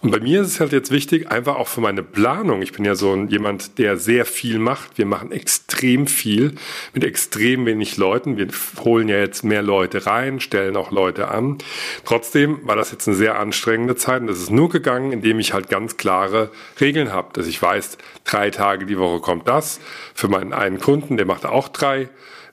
Und 0.00 0.12
bei 0.12 0.20
mir 0.20 0.42
ist 0.42 0.46
es 0.46 0.60
halt 0.60 0.70
jetzt 0.70 0.92
wichtig, 0.92 1.28
einfach 1.28 1.56
auch 1.56 1.66
für 1.66 1.80
meine 1.80 2.04
Planung. 2.04 2.62
Ich 2.62 2.70
bin 2.70 2.84
ja 2.84 2.94
so 2.94 3.12
ein, 3.12 3.28
jemand, 3.28 3.78
der 3.78 3.96
sehr 3.96 4.24
viel 4.24 4.60
macht. 4.60 4.96
Wir 4.96 5.06
machen 5.06 5.32
extrem 5.32 6.06
viel 6.06 6.54
mit 6.94 7.02
extrem 7.02 7.66
wenig 7.66 7.96
Leuten. 7.96 8.36
Wir 8.36 8.46
holen 8.84 9.08
ja 9.08 9.18
jetzt 9.18 9.42
mehr 9.42 9.62
Leute 9.62 10.06
rein, 10.06 10.38
stellen 10.38 10.76
auch 10.76 10.92
Leute 10.92 11.28
an. 11.28 11.58
Trotzdem 12.04 12.60
war 12.62 12.76
das 12.76 12.92
jetzt 12.92 13.08
eine 13.08 13.16
sehr 13.16 13.40
anstrengende 13.40 13.96
Zeit 13.96 14.20
und 14.20 14.28
das 14.28 14.38
ist 14.38 14.50
nur 14.50 14.68
gegangen, 14.68 15.10
indem 15.10 15.40
ich 15.40 15.52
halt 15.52 15.68
ganz 15.68 15.96
klare 15.96 16.50
Regeln 16.80 17.12
habe, 17.12 17.32
dass 17.32 17.48
ich 17.48 17.60
weiß, 17.60 17.98
drei 18.24 18.50
Tage 18.50 18.86
die 18.86 18.98
Woche 18.98 19.20
kommt 19.20 19.48
das. 19.48 19.80
Für 20.14 20.28
meinen 20.28 20.52
einen 20.52 20.78
Kunden, 20.78 21.16
der 21.16 21.26
macht 21.26 21.44
auch 21.44 21.66
drei 21.66 22.08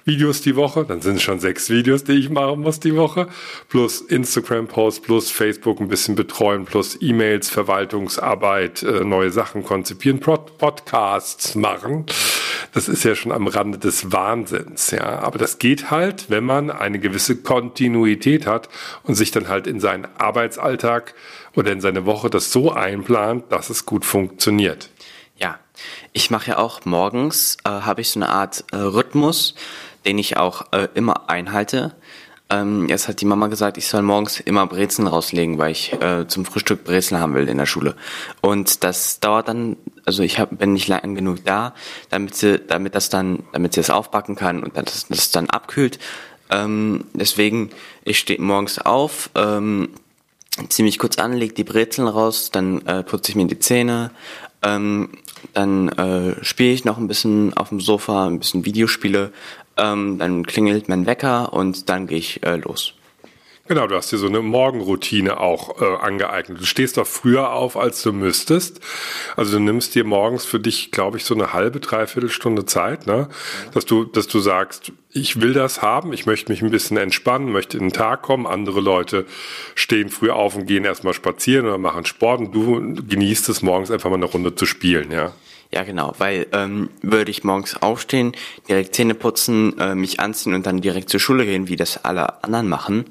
Videos 0.05 0.41
die 0.41 0.55
Woche, 0.55 0.85
dann 0.85 1.01
sind 1.01 1.15
es 1.15 1.24
schon 1.24 1.39
sechs 1.39 1.71
Videos, 1.71 2.03
die 2.03 2.13
ich 2.13 2.29
machen 2.29 2.62
muss 2.62 2.79
die 2.79 2.95
Woche, 2.95 3.27
plus 3.69 4.01
Instagram-Posts, 4.01 5.01
plus 5.01 5.31
Facebook 5.31 5.79
ein 5.79 5.88
bisschen 5.88 6.13
betreuen, 6.13 6.65
plus 6.65 6.97
E-Mails, 7.01 7.50
Verwaltungsarbeit, 7.50 8.83
äh, 8.83 9.03
neue 9.03 9.31
Sachen 9.31 9.63
konzipieren, 9.63 10.19
Pod 10.19 10.59
Podcasts 10.59 11.55
machen. 11.55 12.05
Das 12.71 12.88
ist 12.88 13.03
ja 13.03 13.15
schon 13.15 13.31
am 13.31 13.47
Rande 13.47 13.79
des 13.79 14.12
Wahnsinns, 14.12 14.91
ja. 14.91 15.19
Aber 15.19 15.39
das 15.39 15.57
geht 15.57 15.89
halt, 15.89 16.29
wenn 16.29 16.43
man 16.43 16.69
eine 16.69 17.00
gewisse 17.00 17.38
Kontinuität 17.38 18.45
hat 18.45 18.69
und 19.03 19.15
sich 19.15 19.31
dann 19.31 19.47
halt 19.47 19.65
in 19.65 19.79
seinen 19.79 20.07
Arbeitsalltag 20.19 21.15
oder 21.55 21.71
in 21.71 21.81
seine 21.81 22.05
Woche 22.05 22.29
das 22.29 22.51
so 22.51 22.71
einplant, 22.71 23.45
dass 23.50 23.71
es 23.71 23.88
gut 23.88 24.05
funktioniert. 24.05 24.89
Ja, 25.38 25.59
ich 26.13 26.31
mache 26.31 26.51
ja 26.51 26.57
auch 26.59 26.85
morgens, 26.85 27.57
äh, 27.65 27.69
habe 27.69 28.01
ich 28.01 28.09
so 28.09 28.19
eine 28.19 28.29
Art 28.29 28.63
äh, 28.71 28.77
Rhythmus, 28.77 29.55
den 30.05 30.17
ich 30.17 30.38
auch 30.38 30.71
äh, 30.71 30.88
immer 30.93 31.29
einhalte. 31.29 31.95
Ähm, 32.50 32.88
jetzt 32.89 33.07
hat 33.07 33.21
die 33.21 33.25
Mama 33.25 33.47
gesagt, 33.47 33.77
ich 33.77 33.88
soll 33.88 34.03
morgens 34.03 34.39
immer 34.39 34.67
Brezeln 34.67 35.07
rauslegen, 35.07 35.57
weil 35.57 35.71
ich 35.71 35.93
äh, 35.93 36.27
zum 36.27 36.45
Frühstück 36.45 36.83
Brezeln 36.83 37.19
haben 37.19 37.33
will 37.33 37.50
in 37.50 37.57
der 37.57 37.65
Schule. 37.65 37.95
Und 38.41 38.83
das 38.83 39.19
dauert 39.19 39.47
dann, 39.47 39.77
also 40.05 40.21
ich 40.21 40.38
hab, 40.39 40.57
bin 40.57 40.74
nicht 40.74 40.88
lang 40.88 41.15
genug 41.15 41.43
da, 41.43 41.74
damit 42.12 42.35
sie, 42.35 42.59
damit 42.59 42.93
das 42.93 43.09
dann, 43.09 43.43
damit 43.51 43.74
sie 43.74 43.79
es 43.79 43.89
aufbacken 43.89 44.35
kann 44.35 44.62
und 44.62 44.77
das, 44.77 45.07
das 45.07 45.31
dann 45.31 45.50
abkühlt. 45.50 45.97
Ähm, 46.51 47.05
deswegen, 47.13 47.71
ich 48.03 48.19
stehe 48.19 48.39
morgens 48.39 48.77
auf, 48.77 49.31
ähm, 49.33 49.89
ziehe 50.69 50.85
mich 50.85 51.00
kurz 51.00 51.17
an, 51.17 51.33
leg 51.33 51.55
die 51.55 51.63
Brezeln 51.63 52.07
raus, 52.07 52.51
dann 52.51 52.85
äh, 52.85 53.01
putze 53.01 53.31
ich 53.31 53.35
mir 53.35 53.47
die 53.47 53.57
Zähne, 53.57 54.12
ähm, 54.62 55.09
dann 55.53 55.89
äh, 55.89 56.43
spiele 56.43 56.74
ich 56.74 56.85
noch 56.85 56.97
ein 56.97 57.07
bisschen 57.07 57.55
auf 57.55 57.69
dem 57.69 57.79
Sofa, 57.79 58.27
ein 58.27 58.39
bisschen 58.39 58.65
Videospiele, 58.65 59.31
ähm, 59.77 60.17
dann 60.20 60.46
klingelt 60.46 60.89
mein 60.89 61.05
Wecker 61.05 61.53
und 61.53 61.89
dann 61.89 62.08
gehe 62.08 62.17
ich 62.17 62.44
äh, 62.44 62.55
los. 62.55 62.94
Genau, 63.67 63.88
du 63.88 63.96
hast 63.96 64.12
dir 64.12 64.20
so 64.20 64.27
eine 64.27 64.41
Morgenroutine 64.41 65.39
auch 65.39 65.82
äh, 65.82 65.86
angeeignet. 65.86 66.62
Du 66.62 66.65
stehst 66.65 66.98
doch 66.98 67.08
früher 67.08 67.51
auf, 67.51 67.77
als 67.77 68.03
du 68.03 68.13
müsstest. 68.13 68.79
Also 69.36 69.53
du 69.53 69.60
nimmst 69.60 69.96
dir 69.96 70.03
morgens 70.03 70.46
für 70.46 70.60
dich, 70.60 70.91
glaube 70.91 71.17
ich, 71.17 71.25
so 71.25 71.34
eine 71.34 71.51
halbe, 71.51 71.79
dreiviertel 71.79 72.29
Stunde 72.29 72.65
Zeit, 72.65 73.08
ne? 73.08 73.27
Dass 73.74 73.88
du, 73.88 74.03
dass 74.03 74.27
du 74.27 74.39
sagst, 74.39 74.91
ich 75.10 75.41
will 75.41 75.53
das 75.53 75.82
haben, 75.82 76.13
ich 76.13 76.27
möchte 76.27 76.51
mich 76.51 76.62
ein 76.62 76.70
bisschen 76.70 76.98
entspannen, 76.98 77.51
möchte 77.51 77.77
in 77.77 77.86
den 77.86 77.94
Tag 77.94 78.22
kommen. 78.22 78.46
Andere 78.46 78.82
Leute 78.82 79.25
stehen 79.74 80.10
früh 80.10 80.29
auf 80.29 80.55
und 80.55 80.67
gehen 80.67 80.86
erstmal 80.86 81.15
spazieren 81.15 81.65
oder 81.65 81.79
machen 81.79 82.05
Sport 82.05 82.41
und 82.41 82.51
du 82.53 83.03
genießt 83.08 83.50
es 83.50 83.63
morgens 83.63 83.89
einfach 83.89 84.12
mal 84.12 84.17
eine 84.17 84.25
Runde 84.25 84.53
zu 84.53 84.67
spielen, 84.67 85.12
ja? 85.12 85.34
Ja, 85.75 85.84
genau, 85.84 86.13
weil 86.20 86.48
ähm, 86.53 86.89
würde 87.01 87.29
ich 87.32 87.44
morgens 87.44 87.75
aufstehen, 87.75 88.32
direkt 88.70 88.96
Zähne 88.96 89.13
putzen, 89.13 89.77
äh, 89.77 89.94
mich 89.94 90.22
anziehen 90.22 90.53
und 90.53 90.65
dann 90.65 90.79
direkt 90.79 91.10
zur 91.10 91.20
Schule 91.20 91.44
gehen, 91.44 91.67
wie 91.67 91.75
das 91.75 92.05
alle 92.05 92.41
anderen 92.46 92.70
machen, 92.70 93.08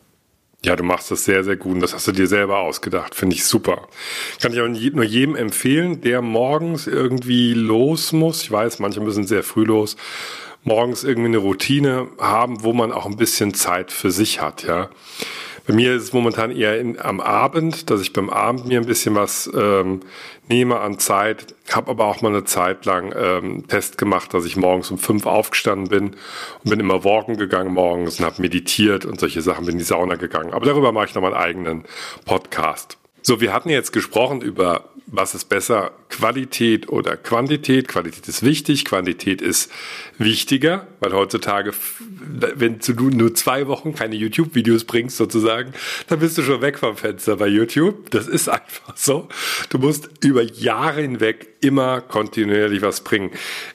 Ja, 0.62 0.76
du 0.76 0.84
machst 0.84 1.10
das 1.10 1.24
sehr, 1.24 1.42
sehr 1.42 1.56
gut 1.56 1.74
und 1.74 1.80
das 1.80 1.94
hast 1.94 2.06
du 2.06 2.12
dir 2.12 2.26
selber 2.26 2.58
ausgedacht. 2.58 3.14
Finde 3.14 3.34
ich 3.34 3.46
super. 3.46 3.88
Kann 4.42 4.52
ich 4.52 4.60
auch 4.60 4.68
nur 4.68 5.04
jedem 5.04 5.34
empfehlen, 5.34 6.02
der 6.02 6.20
morgens 6.20 6.86
irgendwie 6.86 7.54
los 7.54 8.12
muss. 8.12 8.42
Ich 8.42 8.50
weiß, 8.50 8.78
manche 8.78 9.00
müssen 9.00 9.26
sehr 9.26 9.42
früh 9.42 9.64
los. 9.64 9.96
Morgens 10.62 11.02
irgendwie 11.02 11.28
eine 11.28 11.38
Routine 11.38 12.08
haben, 12.18 12.62
wo 12.62 12.74
man 12.74 12.92
auch 12.92 13.06
ein 13.06 13.16
bisschen 13.16 13.54
Zeit 13.54 13.90
für 13.90 14.10
sich 14.10 14.42
hat, 14.42 14.64
ja. 14.64 14.90
Bei 15.70 15.76
mir 15.76 15.94
ist 15.94 16.02
es 16.02 16.12
momentan 16.12 16.50
eher 16.50 16.80
in, 16.80 16.98
am 16.98 17.20
Abend, 17.20 17.90
dass 17.90 18.00
ich 18.00 18.12
beim 18.12 18.28
Abend 18.28 18.66
mir 18.66 18.80
ein 18.80 18.86
bisschen 18.86 19.14
was 19.14 19.48
ähm, 19.54 20.00
nehme 20.48 20.80
an 20.80 20.98
Zeit. 20.98 21.54
Habe 21.70 21.92
aber 21.92 22.06
auch 22.06 22.22
mal 22.22 22.30
eine 22.30 22.42
Zeit 22.42 22.86
lang 22.86 23.14
ähm, 23.16 23.68
Test 23.68 23.96
gemacht, 23.96 24.34
dass 24.34 24.46
ich 24.46 24.56
morgens 24.56 24.90
um 24.90 24.98
fünf 24.98 25.26
aufgestanden 25.26 25.86
bin 25.86 26.16
und 26.64 26.70
bin 26.70 26.80
immer 26.80 27.04
walken 27.04 27.36
gegangen 27.36 27.72
morgens 27.72 28.18
und 28.18 28.26
habe 28.26 28.42
meditiert 28.42 29.04
und 29.04 29.20
solche 29.20 29.42
Sachen, 29.42 29.64
bin 29.64 29.74
in 29.74 29.78
die 29.78 29.84
Sauna 29.84 30.16
gegangen. 30.16 30.52
Aber 30.52 30.66
darüber 30.66 30.90
mache 30.90 31.06
ich 31.06 31.14
noch 31.14 31.22
mal 31.22 31.34
einen 31.34 31.40
eigenen 31.40 31.84
Podcast. 32.24 32.98
So, 33.22 33.40
wir 33.40 33.52
hatten 33.52 33.68
jetzt 33.68 33.92
gesprochen 33.92 34.40
über 34.40 34.86
was 35.06 35.36
ist 35.36 35.44
besser, 35.44 35.92
Qualität 36.10 36.88
oder 36.88 37.16
Quantität. 37.16 37.88
Qualität 37.88 38.28
ist 38.28 38.42
wichtig, 38.44 38.84
Quantität 38.84 39.40
ist 39.40 39.70
wichtiger, 40.18 40.86
weil 41.00 41.12
heutzutage, 41.12 41.72
wenn 42.54 42.78
du 42.78 43.10
nur 43.10 43.34
zwei 43.34 43.66
Wochen 43.66 43.94
keine 43.94 44.16
YouTube-Videos 44.16 44.84
bringst 44.84 45.16
sozusagen, 45.16 45.72
dann 46.08 46.18
bist 46.18 46.36
du 46.36 46.42
schon 46.42 46.60
weg 46.60 46.78
vom 46.78 46.96
Fenster 46.96 47.36
bei 47.36 47.46
YouTube. 47.46 48.10
Das 48.10 48.26
ist 48.26 48.48
einfach 48.48 48.96
so. 48.96 49.28
Du 49.70 49.78
musst 49.78 50.10
über 50.22 50.42
Jahre 50.42 51.00
hinweg 51.00 51.54
immer 51.60 52.00
kontinuierlich 52.00 52.82
was 52.82 53.02
bringen. 53.02 53.30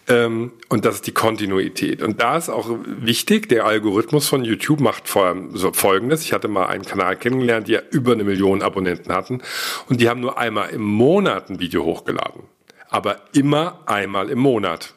Ähm, 0.07 0.51
und 0.69 0.85
das 0.85 0.95
ist 0.95 1.07
die 1.07 1.13
Kontinuität. 1.13 2.01
Und 2.01 2.19
da 2.19 2.37
ist 2.37 2.49
auch 2.49 2.69
wichtig, 2.85 3.47
der 3.49 3.65
Algorithmus 3.65 4.27
von 4.27 4.43
YouTube 4.43 4.79
macht 4.79 5.07
vor 5.07 5.25
allem 5.27 5.55
so 5.55 5.71
Folgendes. 5.71 6.23
Ich 6.23 6.33
hatte 6.33 6.47
mal 6.47 6.65
einen 6.65 6.85
Kanal 6.85 7.15
kennengelernt, 7.15 7.67
die 7.67 7.73
ja 7.73 7.81
über 7.91 8.13
eine 8.13 8.23
Million 8.23 8.61
Abonnenten 8.61 9.13
hatten. 9.13 9.41
Und 9.87 10.01
die 10.01 10.09
haben 10.09 10.19
nur 10.19 10.37
einmal 10.37 10.69
im 10.69 10.81
Monat 10.81 11.49
ein 11.49 11.59
Video 11.59 11.83
hochgeladen. 11.83 12.24
Aber 12.89 13.21
immer 13.33 13.81
einmal 13.87 14.29
im 14.29 14.39
Monat. 14.39 14.93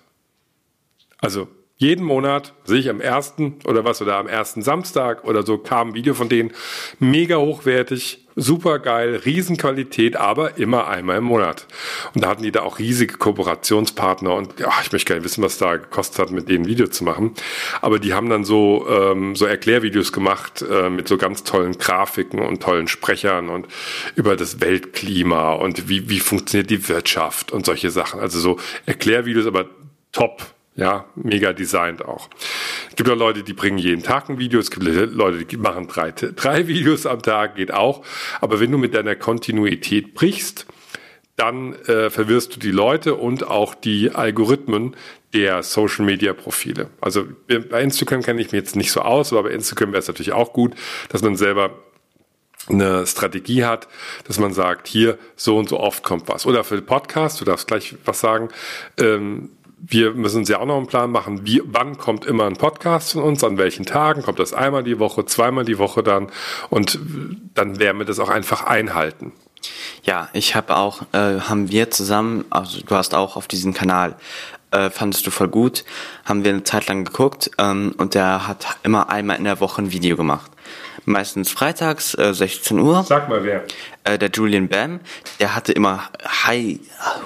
Also 1.18 1.48
jeden 1.80 2.04
Monat 2.04 2.54
sehe 2.64 2.80
ich 2.80 2.90
am 2.90 3.00
ersten 3.00 3.54
oder 3.64 3.84
was 3.84 4.02
oder 4.02 4.16
am 4.16 4.26
ersten 4.26 4.62
Samstag 4.62 5.22
oder 5.22 5.44
so 5.44 5.58
kam 5.58 5.90
ein 5.90 5.94
Video 5.94 6.12
von 6.12 6.28
denen 6.28 6.50
mega 6.98 7.36
hochwertig, 7.36 8.26
super 8.34 8.80
geil, 8.80 9.22
Riesenqualität, 9.24 10.16
aber 10.16 10.58
immer 10.58 10.88
einmal 10.88 11.18
im 11.18 11.24
Monat. 11.24 11.68
Und 12.14 12.24
da 12.24 12.30
hatten 12.30 12.42
die 12.42 12.50
da 12.50 12.62
auch 12.62 12.80
riesige 12.80 13.16
Kooperationspartner 13.16 14.34
und 14.34 14.54
ach, 14.66 14.82
ich 14.82 14.90
möchte 14.90 15.08
gar 15.08 15.14
nicht 15.14 15.24
wissen, 15.24 15.44
was 15.44 15.58
da 15.58 15.76
gekostet 15.76 16.18
hat, 16.18 16.30
mit 16.32 16.48
denen 16.48 16.64
ein 16.64 16.68
Video 16.68 16.88
zu 16.88 17.04
machen. 17.04 17.34
Aber 17.80 18.00
die 18.00 18.12
haben 18.12 18.28
dann 18.28 18.42
so 18.42 18.84
ähm, 18.90 19.36
so 19.36 19.46
Erklärvideos 19.46 20.12
gemacht 20.12 20.64
äh, 20.68 20.90
mit 20.90 21.06
so 21.06 21.16
ganz 21.16 21.44
tollen 21.44 21.78
Grafiken 21.78 22.40
und 22.40 22.60
tollen 22.60 22.88
Sprechern 22.88 23.48
und 23.48 23.68
über 24.16 24.34
das 24.34 24.60
Weltklima 24.60 25.52
und 25.52 25.88
wie 25.88 26.10
wie 26.10 26.18
funktioniert 26.18 26.70
die 26.70 26.88
Wirtschaft 26.88 27.52
und 27.52 27.64
solche 27.64 27.90
Sachen. 27.90 28.18
Also 28.18 28.40
so 28.40 28.58
Erklärvideos, 28.84 29.46
aber 29.46 29.66
top 30.10 30.57
ja, 30.78 31.06
mega 31.16 31.52
designt 31.52 32.04
auch. 32.04 32.30
Es 32.88 32.94
gibt 32.94 33.10
auch 33.10 33.16
Leute, 33.16 33.42
die 33.42 33.52
bringen 33.52 33.78
jeden 33.78 34.04
Tag 34.04 34.30
ein 34.30 34.38
Video. 34.38 34.60
Es 34.60 34.70
gibt 34.70 34.84
Leute, 34.84 35.44
die 35.44 35.56
machen 35.56 35.88
drei, 35.88 36.12
drei 36.12 36.68
Videos 36.68 37.04
am 37.04 37.20
Tag, 37.20 37.56
geht 37.56 37.74
auch. 37.74 38.04
Aber 38.40 38.60
wenn 38.60 38.70
du 38.70 38.78
mit 38.78 38.94
deiner 38.94 39.16
Kontinuität 39.16 40.14
brichst, 40.14 40.66
dann 41.34 41.74
äh, 41.86 42.10
verwirrst 42.10 42.54
du 42.54 42.60
die 42.60 42.70
Leute 42.70 43.16
und 43.16 43.44
auch 43.44 43.74
die 43.74 44.12
Algorithmen 44.12 44.94
der 45.34 45.64
Social 45.64 46.04
Media 46.04 46.32
Profile. 46.32 46.90
Also 47.00 47.26
bei 47.48 47.82
Instagram 47.82 48.22
kenne 48.22 48.40
ich 48.40 48.46
mich 48.46 48.60
jetzt 48.60 48.76
nicht 48.76 48.92
so 48.92 49.00
aus, 49.00 49.32
aber 49.32 49.44
bei 49.44 49.50
Instagram 49.50 49.90
wäre 49.90 50.00
es 50.00 50.08
natürlich 50.08 50.32
auch 50.32 50.52
gut, 50.52 50.74
dass 51.08 51.22
man 51.22 51.34
selber 51.34 51.70
eine 52.68 53.06
Strategie 53.06 53.64
hat, 53.64 53.88
dass 54.26 54.38
man 54.38 54.52
sagt, 54.52 54.86
hier 54.86 55.18
so 55.34 55.58
und 55.58 55.68
so 55.68 55.80
oft 55.80 56.04
kommt 56.04 56.28
was. 56.28 56.46
Oder 56.46 56.62
für 56.62 56.76
den 56.76 56.86
Podcast, 56.86 57.40
du 57.40 57.44
darfst 57.44 57.66
gleich 57.66 57.96
was 58.04 58.20
sagen, 58.20 58.48
ähm, 58.98 59.50
wir 59.80 60.12
müssen 60.12 60.38
uns 60.38 60.48
ja 60.48 60.58
auch 60.58 60.66
noch 60.66 60.76
einen 60.76 60.86
Plan 60.86 61.10
machen, 61.10 61.46
wie, 61.46 61.62
wann 61.64 61.98
kommt 61.98 62.24
immer 62.24 62.46
ein 62.46 62.56
Podcast 62.56 63.12
von 63.12 63.22
uns, 63.22 63.44
an 63.44 63.58
welchen 63.58 63.86
Tagen, 63.86 64.22
kommt 64.22 64.38
das 64.38 64.52
einmal 64.52 64.82
die 64.82 64.98
Woche, 64.98 65.24
zweimal 65.24 65.64
die 65.64 65.78
Woche 65.78 66.02
dann? 66.02 66.28
Und 66.70 66.98
dann 67.54 67.78
werden 67.78 67.98
wir 67.98 68.06
das 68.06 68.18
auch 68.18 68.28
einfach 68.28 68.64
einhalten. 68.64 69.32
Ja, 70.02 70.28
ich 70.32 70.54
habe 70.54 70.76
auch, 70.76 71.02
äh, 71.12 71.40
haben 71.40 71.70
wir 71.70 71.90
zusammen, 71.90 72.44
also 72.50 72.80
du 72.80 72.94
hast 72.94 73.14
auch 73.14 73.36
auf 73.36 73.48
diesem 73.48 73.74
Kanal, 73.74 74.16
äh, 74.70 74.90
fandest 74.90 75.26
du 75.26 75.30
voll 75.30 75.48
gut, 75.48 75.84
haben 76.24 76.44
wir 76.44 76.52
eine 76.52 76.64
Zeit 76.64 76.86
lang 76.88 77.04
geguckt 77.04 77.50
ähm, 77.58 77.94
und 77.98 78.14
der 78.14 78.46
hat 78.46 78.78
immer 78.82 79.10
einmal 79.10 79.36
in 79.36 79.44
der 79.44 79.60
Woche 79.60 79.82
ein 79.82 79.92
Video 79.92 80.16
gemacht 80.16 80.50
meistens 81.08 81.50
freitags, 81.50 82.14
äh, 82.14 82.32
16 82.32 82.78
Uhr. 82.78 83.02
Sag 83.02 83.28
mal 83.28 83.42
wer. 83.44 83.64
Äh, 84.04 84.18
der 84.18 84.30
Julian 84.30 84.68
Bam, 84.68 85.00
der 85.40 85.54
hatte 85.54 85.72
immer 85.72 86.10
high, 86.24 86.78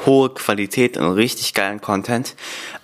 hohe 0.06 0.30
Qualität 0.30 0.96
und 0.96 1.12
richtig 1.12 1.54
geilen 1.54 1.80
Content. 1.80 2.34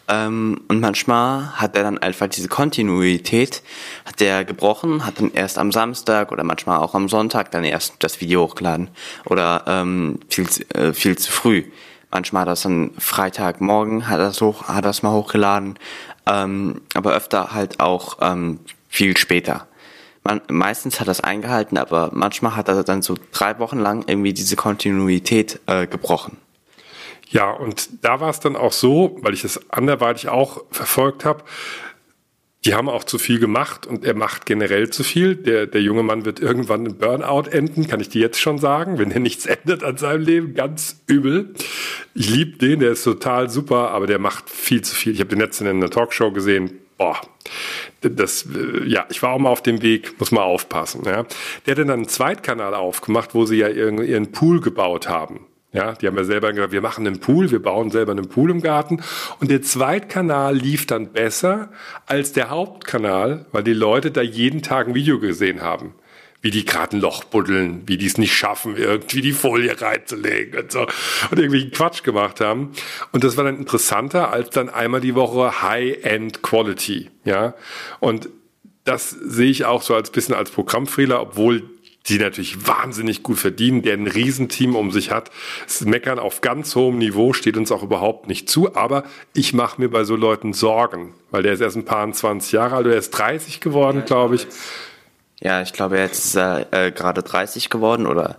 Ähm, 0.08 0.60
und 0.68 0.80
manchmal 0.80 1.52
hat 1.60 1.76
er 1.76 1.82
dann 1.82 1.98
einfach 1.98 2.28
diese 2.28 2.48
Kontinuität, 2.48 3.62
hat 4.04 4.20
der 4.20 4.44
gebrochen, 4.44 5.04
hat 5.04 5.20
dann 5.20 5.32
erst 5.32 5.58
am 5.58 5.70
Samstag 5.70 6.32
oder 6.32 6.44
manchmal 6.44 6.78
auch 6.78 6.94
am 6.94 7.08
Sonntag 7.08 7.50
dann 7.50 7.64
erst 7.64 7.94
das 8.00 8.20
Video 8.20 8.42
hochgeladen. 8.42 8.88
Oder 9.26 9.64
ähm, 9.66 10.18
viel, 10.28 10.46
äh, 10.74 10.92
viel 10.92 11.16
zu 11.16 11.30
früh. 11.30 11.64
Manchmal 12.10 12.42
hat 12.42 12.48
er 12.48 12.52
es 12.52 12.62
dann 12.62 12.90
Freitagmorgen, 12.98 14.08
hat 14.08 14.18
er 14.18 14.28
es 14.28 14.40
hoch, 14.40 14.66
hat 14.68 14.86
es 14.86 15.02
mal 15.02 15.12
hochgeladen, 15.12 15.78
ähm, 16.26 16.80
aber 16.94 17.12
öfter 17.14 17.52
halt 17.52 17.80
auch 17.80 18.16
ähm, 18.22 18.60
viel 18.88 19.16
später 19.18 19.67
man, 20.25 20.40
meistens 20.48 21.00
hat 21.00 21.08
es 21.08 21.20
eingehalten, 21.20 21.78
aber 21.78 22.10
manchmal 22.12 22.56
hat 22.56 22.68
er 22.68 22.82
dann 22.84 23.02
so 23.02 23.16
drei 23.32 23.58
Wochen 23.58 23.78
lang 23.78 24.04
irgendwie 24.06 24.32
diese 24.32 24.56
Kontinuität 24.56 25.60
äh, 25.66 25.87
gebrochen. 25.87 26.37
Ja, 27.30 27.50
und 27.50 27.88
da 28.02 28.20
war 28.20 28.30
es 28.30 28.40
dann 28.40 28.56
auch 28.56 28.72
so, 28.72 29.18
weil 29.20 29.34
ich 29.34 29.44
es 29.44 29.70
anderweitig 29.70 30.28
auch 30.28 30.64
verfolgt 30.70 31.25
habe, 31.25 31.44
die 32.64 32.75
haben 32.75 32.88
auch 32.88 33.04
zu 33.04 33.18
viel 33.18 33.38
gemacht 33.38 33.87
und 33.87 34.04
er 34.04 34.14
macht 34.14 34.44
generell 34.44 34.90
zu 34.90 35.04
viel. 35.04 35.37
Der, 35.37 35.66
der 35.66 35.80
junge 35.80 36.02
Mann 36.02 36.25
wird 36.25 36.40
irgendwann 36.40 36.87
im 36.87 36.96
Burnout 36.96 37.48
enden, 37.50 37.87
kann 37.87 38.00
ich 38.00 38.08
dir 38.08 38.20
jetzt 38.20 38.40
schon 38.40 38.58
sagen, 38.58 38.98
wenn 38.98 39.10
er 39.10 39.20
nichts 39.20 39.46
ändert 39.46 39.84
an 39.84 39.96
seinem 39.96 40.22
Leben. 40.22 40.54
Ganz 40.54 41.00
übel. 41.06 41.54
Ich 42.14 42.28
liebe 42.28 42.58
den, 42.58 42.80
der 42.80 42.92
ist 42.92 43.04
total 43.04 43.48
super, 43.48 43.92
aber 43.92 44.06
der 44.06 44.18
macht 44.18 44.50
viel 44.50 44.82
zu 44.82 44.94
viel. 44.94 45.12
Ich 45.12 45.20
habe 45.20 45.30
den 45.30 45.38
letzten 45.38 45.66
in 45.66 45.76
einer 45.76 45.90
Talkshow 45.90 46.32
gesehen, 46.32 46.72
boah, 46.98 47.20
das, 48.02 48.46
äh, 48.54 48.86
ja, 48.86 49.06
ich 49.08 49.22
war 49.22 49.32
auch 49.32 49.38
mal 49.38 49.50
auf 49.50 49.62
dem 49.62 49.80
Weg, 49.80 50.18
muss 50.18 50.32
man 50.32 50.42
aufpassen. 50.42 51.02
Ja. 51.06 51.24
Der 51.64 51.72
hat 51.72 51.78
dann 51.78 51.90
einen 51.90 52.08
Zweitkanal 52.08 52.74
aufgemacht, 52.74 53.34
wo 53.34 53.46
sie 53.46 53.56
ja 53.56 53.68
ihren, 53.68 54.04
ihren 54.04 54.32
Pool 54.32 54.60
gebaut 54.60 55.08
haben. 55.08 55.46
Ja, 55.72 55.92
die 55.92 56.06
haben 56.06 56.16
ja 56.16 56.24
selber 56.24 56.52
gesagt, 56.52 56.72
wir 56.72 56.80
machen 56.80 57.06
einen 57.06 57.20
Pool, 57.20 57.50
wir 57.50 57.60
bauen 57.60 57.90
selber 57.90 58.12
einen 58.12 58.28
Pool 58.28 58.50
im 58.50 58.62
Garten. 58.62 59.02
Und 59.38 59.50
der 59.50 59.62
Zweitkanal 59.62 60.56
lief 60.56 60.86
dann 60.86 61.12
besser 61.12 61.70
als 62.06 62.32
der 62.32 62.48
Hauptkanal, 62.48 63.46
weil 63.52 63.64
die 63.64 63.74
Leute 63.74 64.10
da 64.10 64.22
jeden 64.22 64.62
Tag 64.62 64.88
ein 64.88 64.94
Video 64.94 65.18
gesehen 65.18 65.62
haben 65.62 65.94
wie 66.40 66.50
die 66.50 66.64
gerade 66.64 66.97
ein 66.97 67.00
Loch 67.00 67.25
buddeln, 67.25 67.83
wie 67.87 67.97
die 67.97 68.07
es 68.07 68.16
nicht 68.16 68.35
schaffen, 68.35 68.76
irgendwie 68.76 69.21
die 69.21 69.33
Folie 69.33 69.80
reinzulegen 69.80 70.61
und 70.61 70.73
so 70.73 70.87
und 71.30 71.38
irgendwie 71.38 71.71
Quatsch 71.71 72.04
gemacht 72.04 72.40
haben. 72.40 72.73
Und 73.12 73.25
das 73.25 73.37
war 73.37 73.45
dann 73.45 73.59
interessanter 73.59 74.33
als 74.33 74.50
dann 74.50 74.68
einmal 74.68 75.00
die 75.00 75.14
Woche 75.14 75.62
High-End 75.62 76.42
Quality, 76.42 77.11
ja. 77.25 77.54
Und 77.99 78.28
das 78.85 79.11
sehe 79.11 79.50
ich 79.50 79.64
auch 79.64 79.83
so 79.83 79.95
als 79.95 80.11
bisschen 80.11 80.35
als 80.35 80.50
Programmfehler, 80.50 81.21
obwohl 81.21 81.68
die 82.09 82.18
natürlich 82.18 82.66
wahnsinnig 82.66 83.23
gut 83.23 83.38
verdienen, 83.38 83.83
der 83.83 83.95
ein 83.95 84.07
Riesenteam 84.07 84.76
um 84.76 84.90
sich 84.90 85.11
hat. 85.11 85.30
Das 85.64 85.83
Meckern 85.83 86.18
auf 86.18 86.40
ganz 86.40 86.75
hohem 86.75 86.99
Niveau 86.99 87.33
steht 87.33 87.57
uns 87.57 87.71
auch 87.71 87.83
überhaupt 87.83 88.28
nicht 88.28 88.49
zu, 88.49 88.75
aber 88.75 89.04
ich 89.35 89.52
mache 89.52 89.80
mir 89.80 89.90
bei 89.90 90.04
so 90.04 90.16
Leuten 90.16 90.52
Sorgen, 90.52 91.12
weil 91.30 91.42
der 91.42 91.52
ist 91.52 91.61
erst 91.61 91.76
ein 91.76 91.85
paar 91.85 92.11
20 92.11 92.52
Jahre 92.52 92.76
alt, 92.76 92.87
der 92.87 92.97
ist 92.97 93.11
30 93.11 93.61
geworden, 93.61 93.99
ja, 93.99 94.04
glaube 94.04 94.37
ich. 94.37 94.47
Ja, 95.40 95.62
ich 95.62 95.73
glaube, 95.73 95.99
jetzt 95.99 96.25
ist 96.25 96.37
er 96.37 96.73
äh, 96.73 96.90
gerade 96.90 97.23
30 97.23 97.71
geworden 97.71 98.07
oder 98.07 98.38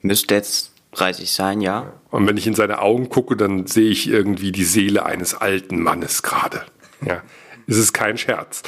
müsste 0.00 0.34
jetzt 0.34 0.72
30 0.92 1.30
sein, 1.30 1.60
ja. 1.60 1.92
Und 2.10 2.26
wenn 2.26 2.36
ich 2.36 2.46
in 2.46 2.54
seine 2.54 2.80
Augen 2.80 3.08
gucke, 3.08 3.36
dann 3.36 3.66
sehe 3.66 3.90
ich 3.90 4.08
irgendwie 4.08 4.52
die 4.52 4.64
Seele 4.64 5.06
eines 5.06 5.34
alten 5.34 5.82
Mannes 5.82 6.22
gerade. 6.22 6.62
Ja. 7.04 7.22
Es 7.66 7.78
ist 7.78 7.92
kein 7.92 8.18
Scherz. 8.18 8.62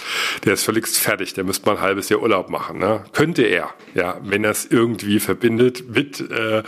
Der 0.44 0.54
ist 0.54 0.64
völlig 0.64 0.86
fertig. 0.86 1.34
Der 1.34 1.44
müsste 1.44 1.66
mal 1.66 1.76
ein 1.76 1.82
halbes 1.82 2.08
Jahr 2.08 2.22
Urlaub 2.22 2.48
machen. 2.48 2.78
Ne? 2.78 3.04
Könnte 3.12 3.42
er, 3.42 3.70
ja, 3.94 4.18
wenn 4.22 4.44
er 4.44 4.52
es 4.52 4.66
irgendwie 4.66 5.20
verbindet 5.20 5.90
mit 5.90 6.20
äh, 6.30 6.62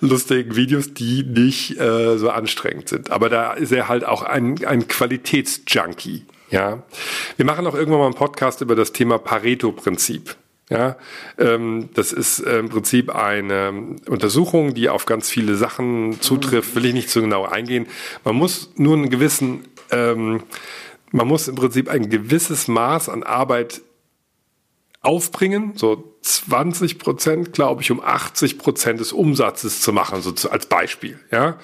lustigen 0.00 0.56
Videos, 0.56 0.92
die 0.92 1.22
nicht 1.24 1.80
äh, 1.80 2.18
so 2.18 2.30
anstrengend 2.30 2.90
sind. 2.90 3.10
Aber 3.10 3.28
da 3.28 3.54
ist 3.54 3.72
er 3.72 3.88
halt 3.88 4.04
auch 4.04 4.22
ein, 4.22 4.64
ein 4.64 4.88
Qualitätsjunkie. 4.88 6.26
Ja, 6.54 6.84
wir 7.36 7.44
machen 7.44 7.66
auch 7.66 7.74
irgendwann 7.74 7.98
mal 7.98 8.06
einen 8.06 8.14
Podcast 8.14 8.60
über 8.60 8.76
das 8.76 8.92
Thema 8.92 9.18
Pareto-Prinzip. 9.18 10.36
Ja, 10.70 10.96
ähm, 11.36 11.88
das 11.94 12.12
ist 12.12 12.38
äh, 12.38 12.60
im 12.60 12.68
Prinzip 12.68 13.12
eine 13.12 13.96
Untersuchung, 14.06 14.72
die 14.72 14.88
auf 14.88 15.04
ganz 15.04 15.28
viele 15.28 15.56
Sachen 15.56 16.20
zutrifft. 16.20 16.76
Will 16.76 16.84
ich 16.84 16.94
nicht 16.94 17.10
so 17.10 17.20
genau 17.20 17.44
eingehen. 17.44 17.88
Man 18.22 18.36
muss 18.36 18.70
nur 18.76 18.94
einen 18.94 19.10
gewissen, 19.10 19.64
ähm, 19.90 20.44
man 21.10 21.26
muss 21.26 21.48
im 21.48 21.56
Prinzip 21.56 21.88
ein 21.88 22.08
gewisses 22.08 22.68
Maß 22.68 23.08
an 23.08 23.24
Arbeit 23.24 23.82
aufbringen, 25.00 25.72
so 25.74 26.16
20 26.22 27.00
Prozent, 27.00 27.52
glaube 27.52 27.82
ich, 27.82 27.90
um 27.90 28.00
80 28.00 28.58
Prozent 28.58 29.00
des 29.00 29.12
Umsatzes 29.12 29.80
zu 29.80 29.92
machen, 29.92 30.22
so 30.22 30.48
als 30.48 30.66
Beispiel. 30.66 31.18
Ja, 31.32 31.58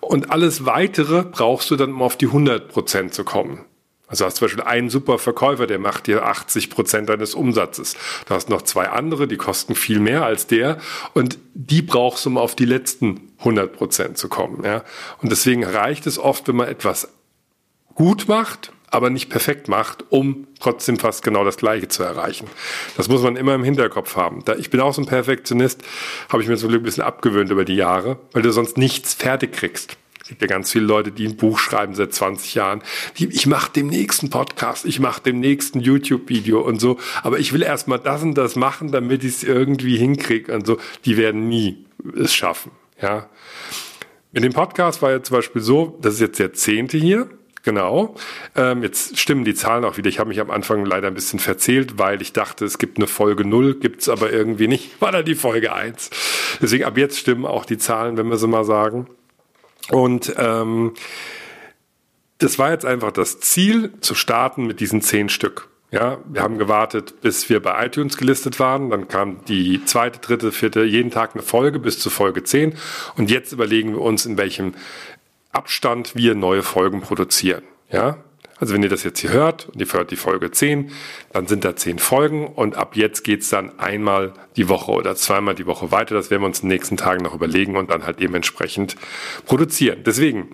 und 0.00 0.30
alles 0.30 0.64
weitere 0.64 1.24
brauchst 1.24 1.70
du 1.70 1.76
dann, 1.76 1.92
um 1.92 2.00
auf 2.00 2.16
die 2.16 2.28
100 2.28 2.68
Prozent 2.68 3.12
zu 3.12 3.22
kommen. 3.22 3.66
Also 4.14 4.26
hast 4.26 4.36
zum 4.36 4.44
Beispiel 4.44 4.62
einen 4.62 4.90
super 4.90 5.18
Verkäufer, 5.18 5.66
der 5.66 5.80
macht 5.80 6.06
dir 6.06 6.24
80 6.24 6.70
Prozent 6.70 7.08
deines 7.08 7.34
Umsatzes. 7.34 7.96
Du 8.26 8.34
hast 8.34 8.48
noch 8.48 8.62
zwei 8.62 8.88
andere, 8.88 9.26
die 9.26 9.36
kosten 9.36 9.74
viel 9.74 9.98
mehr 9.98 10.24
als 10.24 10.46
der 10.46 10.78
und 11.14 11.36
die 11.54 11.82
brauchst 11.82 12.24
du, 12.24 12.30
um 12.30 12.38
auf 12.38 12.54
die 12.54 12.64
letzten 12.64 13.32
100 13.40 13.72
Prozent 13.72 14.16
zu 14.16 14.28
kommen. 14.28 14.62
Ja? 14.64 14.84
Und 15.20 15.32
deswegen 15.32 15.64
reicht 15.64 16.06
es 16.06 16.20
oft, 16.20 16.46
wenn 16.46 16.54
man 16.54 16.68
etwas 16.68 17.08
gut 17.96 18.28
macht, 18.28 18.72
aber 18.88 19.10
nicht 19.10 19.30
perfekt 19.30 19.66
macht, 19.66 20.04
um 20.10 20.46
trotzdem 20.60 20.96
fast 20.96 21.24
genau 21.24 21.44
das 21.44 21.56
Gleiche 21.56 21.88
zu 21.88 22.04
erreichen. 22.04 22.46
Das 22.96 23.08
muss 23.08 23.22
man 23.22 23.34
immer 23.34 23.56
im 23.56 23.64
Hinterkopf 23.64 24.14
haben. 24.14 24.44
Da 24.44 24.54
ich 24.54 24.70
bin 24.70 24.78
auch 24.78 24.94
so 24.94 25.02
ein 25.02 25.06
Perfektionist, 25.06 25.82
habe 26.28 26.40
ich 26.40 26.48
mir 26.48 26.56
zum 26.56 26.68
Glück 26.68 26.82
ein 26.82 26.84
bisschen 26.84 27.02
abgewöhnt 27.02 27.50
über 27.50 27.64
die 27.64 27.74
Jahre, 27.74 28.18
weil 28.30 28.42
du 28.42 28.52
sonst 28.52 28.78
nichts 28.78 29.12
fertig 29.12 29.54
kriegst. 29.54 29.96
Es 30.24 30.30
gibt 30.30 30.40
ja 30.40 30.48
ganz 30.48 30.72
viele 30.72 30.86
Leute, 30.86 31.12
die 31.12 31.26
ein 31.26 31.36
Buch 31.36 31.58
schreiben 31.58 31.94
seit 31.94 32.14
20 32.14 32.54
Jahren. 32.54 32.82
Die, 33.18 33.26
ich 33.26 33.46
mache 33.46 33.70
dem 33.70 33.88
nächsten 33.88 34.30
Podcast, 34.30 34.86
ich 34.86 34.98
mache 34.98 35.20
dem 35.20 35.38
nächsten 35.38 35.80
YouTube-Video 35.80 36.62
und 36.62 36.80
so. 36.80 36.98
Aber 37.22 37.38
ich 37.38 37.52
will 37.52 37.60
erst 37.60 37.88
mal 37.88 37.98
das 37.98 38.22
und 38.22 38.32
das 38.32 38.56
machen, 38.56 38.90
damit 38.90 39.22
ich 39.22 39.34
es 39.34 39.44
irgendwie 39.44 39.98
hinkriege 39.98 40.54
und 40.54 40.66
so. 40.66 40.78
Die 41.04 41.18
werden 41.18 41.50
nie 41.50 41.84
es 42.16 42.34
schaffen. 42.34 42.70
Ja. 43.02 43.28
In 44.32 44.40
dem 44.40 44.54
Podcast 44.54 45.02
war 45.02 45.10
ja 45.10 45.22
zum 45.22 45.36
Beispiel 45.36 45.60
so, 45.60 45.98
das 46.00 46.14
ist 46.14 46.20
jetzt 46.20 46.38
der 46.38 46.54
zehnte 46.54 46.96
hier. 46.96 47.28
Genau. 47.62 48.14
Ähm, 48.56 48.82
jetzt 48.82 49.18
stimmen 49.18 49.44
die 49.44 49.54
Zahlen 49.54 49.84
auch 49.84 49.98
wieder. 49.98 50.08
Ich 50.08 50.20
habe 50.20 50.28
mich 50.28 50.40
am 50.40 50.50
Anfang 50.50 50.86
leider 50.86 51.08
ein 51.08 51.14
bisschen 51.14 51.38
verzählt, 51.38 51.98
weil 51.98 52.22
ich 52.22 52.32
dachte, 52.32 52.64
es 52.64 52.78
gibt 52.78 52.96
eine 52.96 53.08
Folge 53.08 53.44
0, 53.44 53.74
gibt's 53.74 54.08
aber 54.08 54.32
irgendwie 54.32 54.68
nicht. 54.68 55.02
War 55.02 55.12
da 55.12 55.22
die 55.22 55.34
Folge 55.34 55.74
1. 55.74 56.08
Deswegen 56.62 56.84
ab 56.84 56.96
jetzt 56.96 57.18
stimmen 57.18 57.44
auch 57.44 57.66
die 57.66 57.76
Zahlen, 57.76 58.16
wenn 58.16 58.30
wir 58.30 58.38
sie 58.38 58.48
mal 58.48 58.64
sagen. 58.64 59.06
Und 59.90 60.34
ähm, 60.36 60.94
das 62.38 62.58
war 62.58 62.70
jetzt 62.70 62.84
einfach 62.84 63.12
das 63.12 63.40
Ziel, 63.40 63.92
zu 64.00 64.14
starten 64.14 64.66
mit 64.66 64.80
diesen 64.80 65.00
zehn 65.00 65.28
Stück. 65.28 65.68
Ja, 65.90 66.18
wir 66.24 66.42
haben 66.42 66.58
gewartet, 66.58 67.20
bis 67.20 67.48
wir 67.48 67.62
bei 67.62 67.86
iTunes 67.86 68.16
gelistet 68.16 68.58
waren. 68.58 68.90
Dann 68.90 69.06
kam 69.06 69.44
die 69.44 69.84
zweite, 69.84 70.18
dritte, 70.18 70.50
vierte, 70.50 70.82
jeden 70.82 71.12
Tag 71.12 71.34
eine 71.34 71.42
Folge 71.42 71.78
bis 71.78 72.00
zu 72.00 72.10
Folge 72.10 72.42
10. 72.42 72.74
Und 73.16 73.30
jetzt 73.30 73.52
überlegen 73.52 73.92
wir 73.92 74.00
uns, 74.00 74.26
in 74.26 74.36
welchem 74.36 74.74
Abstand 75.52 76.16
wir 76.16 76.34
neue 76.34 76.64
Folgen 76.64 77.00
produzieren. 77.00 77.62
Ja, 77.90 78.16
also 78.64 78.72
wenn 78.72 78.82
ihr 78.82 78.88
das 78.88 79.02
jetzt 79.02 79.18
hier 79.18 79.30
hört 79.30 79.68
und 79.68 79.78
ihr 79.78 79.92
hört 79.92 80.10
die 80.10 80.16
Folge 80.16 80.50
10, 80.50 80.90
dann 81.34 81.46
sind 81.46 81.66
da 81.66 81.76
10 81.76 81.98
Folgen 81.98 82.46
und 82.46 82.76
ab 82.76 82.96
jetzt 82.96 83.22
geht's 83.22 83.50
dann 83.50 83.78
einmal 83.78 84.32
die 84.56 84.70
Woche 84.70 84.90
oder 84.92 85.14
zweimal 85.16 85.54
die 85.54 85.66
Woche 85.66 85.90
weiter. 85.90 86.14
Das 86.14 86.30
werden 86.30 86.40
wir 86.40 86.46
uns 86.46 86.60
in 86.60 86.70
den 86.70 86.74
nächsten 86.74 86.96
Tagen 86.96 87.22
noch 87.22 87.34
überlegen 87.34 87.76
und 87.76 87.90
dann 87.90 88.06
halt 88.06 88.20
dementsprechend 88.20 88.96
produzieren. 89.44 89.98
Deswegen, 90.06 90.48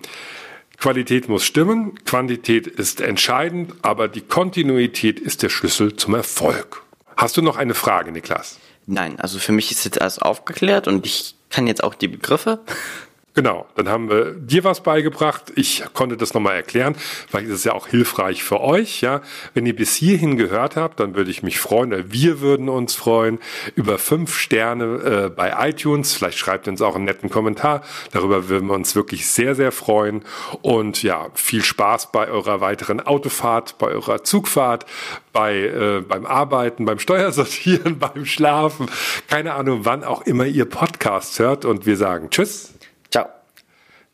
Qualität 0.77 1.29
muss 1.29 1.45
stimmen, 1.45 1.95
Quantität 2.03 2.67
ist 2.67 2.99
entscheidend, 2.99 3.75
aber 3.81 4.09
die 4.09 4.19
Kontinuität 4.19 5.17
ist 5.17 5.41
der 5.41 5.47
Schlüssel 5.47 5.95
zum 5.95 6.13
Erfolg. 6.13 6.83
Hast 7.15 7.37
du 7.37 7.41
noch 7.41 7.55
eine 7.55 7.75
Frage, 7.75 8.11
Niklas? 8.11 8.59
Nein, 8.87 9.21
also 9.21 9.39
für 9.39 9.53
mich 9.53 9.71
ist 9.71 9.85
jetzt 9.85 10.01
alles 10.01 10.19
aufgeklärt 10.19 10.89
und 10.89 11.05
ich 11.05 11.35
kann 11.49 11.65
jetzt 11.65 11.81
auch 11.81 11.93
die 11.95 12.09
Begriffe. 12.09 12.59
Genau, 13.33 13.65
dann 13.75 13.87
haben 13.87 14.09
wir 14.09 14.33
dir 14.33 14.65
was 14.65 14.83
beigebracht. 14.83 15.53
Ich 15.55 15.85
konnte 15.93 16.17
das 16.17 16.33
nochmal 16.33 16.55
erklären. 16.55 16.95
Vielleicht 17.29 17.47
ist 17.47 17.53
es 17.53 17.63
ja 17.63 17.71
auch 17.71 17.87
hilfreich 17.87 18.43
für 18.43 18.59
euch. 18.59 18.99
Ja, 18.99 19.21
wenn 19.53 19.65
ihr 19.65 19.75
bis 19.75 19.95
hierhin 19.95 20.35
gehört 20.35 20.75
habt, 20.75 20.99
dann 20.99 21.15
würde 21.15 21.31
ich 21.31 21.41
mich 21.41 21.57
freuen. 21.57 21.93
Oder 21.93 22.11
wir 22.11 22.41
würden 22.41 22.67
uns 22.67 22.93
freuen 22.93 23.39
über 23.75 23.97
fünf 23.99 24.37
Sterne 24.37 24.83
äh, 24.83 25.29
bei 25.29 25.69
iTunes. 25.69 26.13
Vielleicht 26.13 26.39
schreibt 26.39 26.67
uns 26.67 26.81
auch 26.81 26.95
einen 26.95 27.05
netten 27.05 27.29
Kommentar. 27.29 27.83
Darüber 28.11 28.49
würden 28.49 28.67
wir 28.67 28.75
uns 28.75 28.97
wirklich 28.97 29.25
sehr, 29.29 29.55
sehr 29.55 29.71
freuen. 29.71 30.25
Und 30.61 31.01
ja, 31.01 31.29
viel 31.33 31.63
Spaß 31.63 32.11
bei 32.11 32.27
eurer 32.27 32.59
weiteren 32.59 32.99
Autofahrt, 32.99 33.77
bei 33.77 33.87
eurer 33.87 34.25
Zugfahrt, 34.25 34.85
bei 35.31 35.57
äh, 35.57 36.01
beim 36.01 36.25
Arbeiten, 36.25 36.83
beim 36.83 36.99
Steuersortieren, 36.99 37.97
beim 37.99 38.25
Schlafen. 38.25 38.89
Keine 39.29 39.53
Ahnung, 39.53 39.85
wann 39.85 40.03
auch 40.03 40.23
immer 40.23 40.47
ihr 40.47 40.65
Podcasts 40.65 41.39
hört. 41.39 41.63
Und 41.63 41.85
wir 41.85 41.95
sagen 41.95 42.29
Tschüss. 42.29 42.73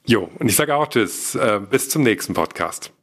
Jo, 0.09 0.29
und 0.39 0.47
ich 0.47 0.55
sage 0.55 0.73
auch 0.73 0.87
Tschüss. 0.87 1.35
Äh, 1.35 1.59
bis 1.69 1.89
zum 1.89 2.01
nächsten 2.01 2.33
Podcast. 2.33 2.93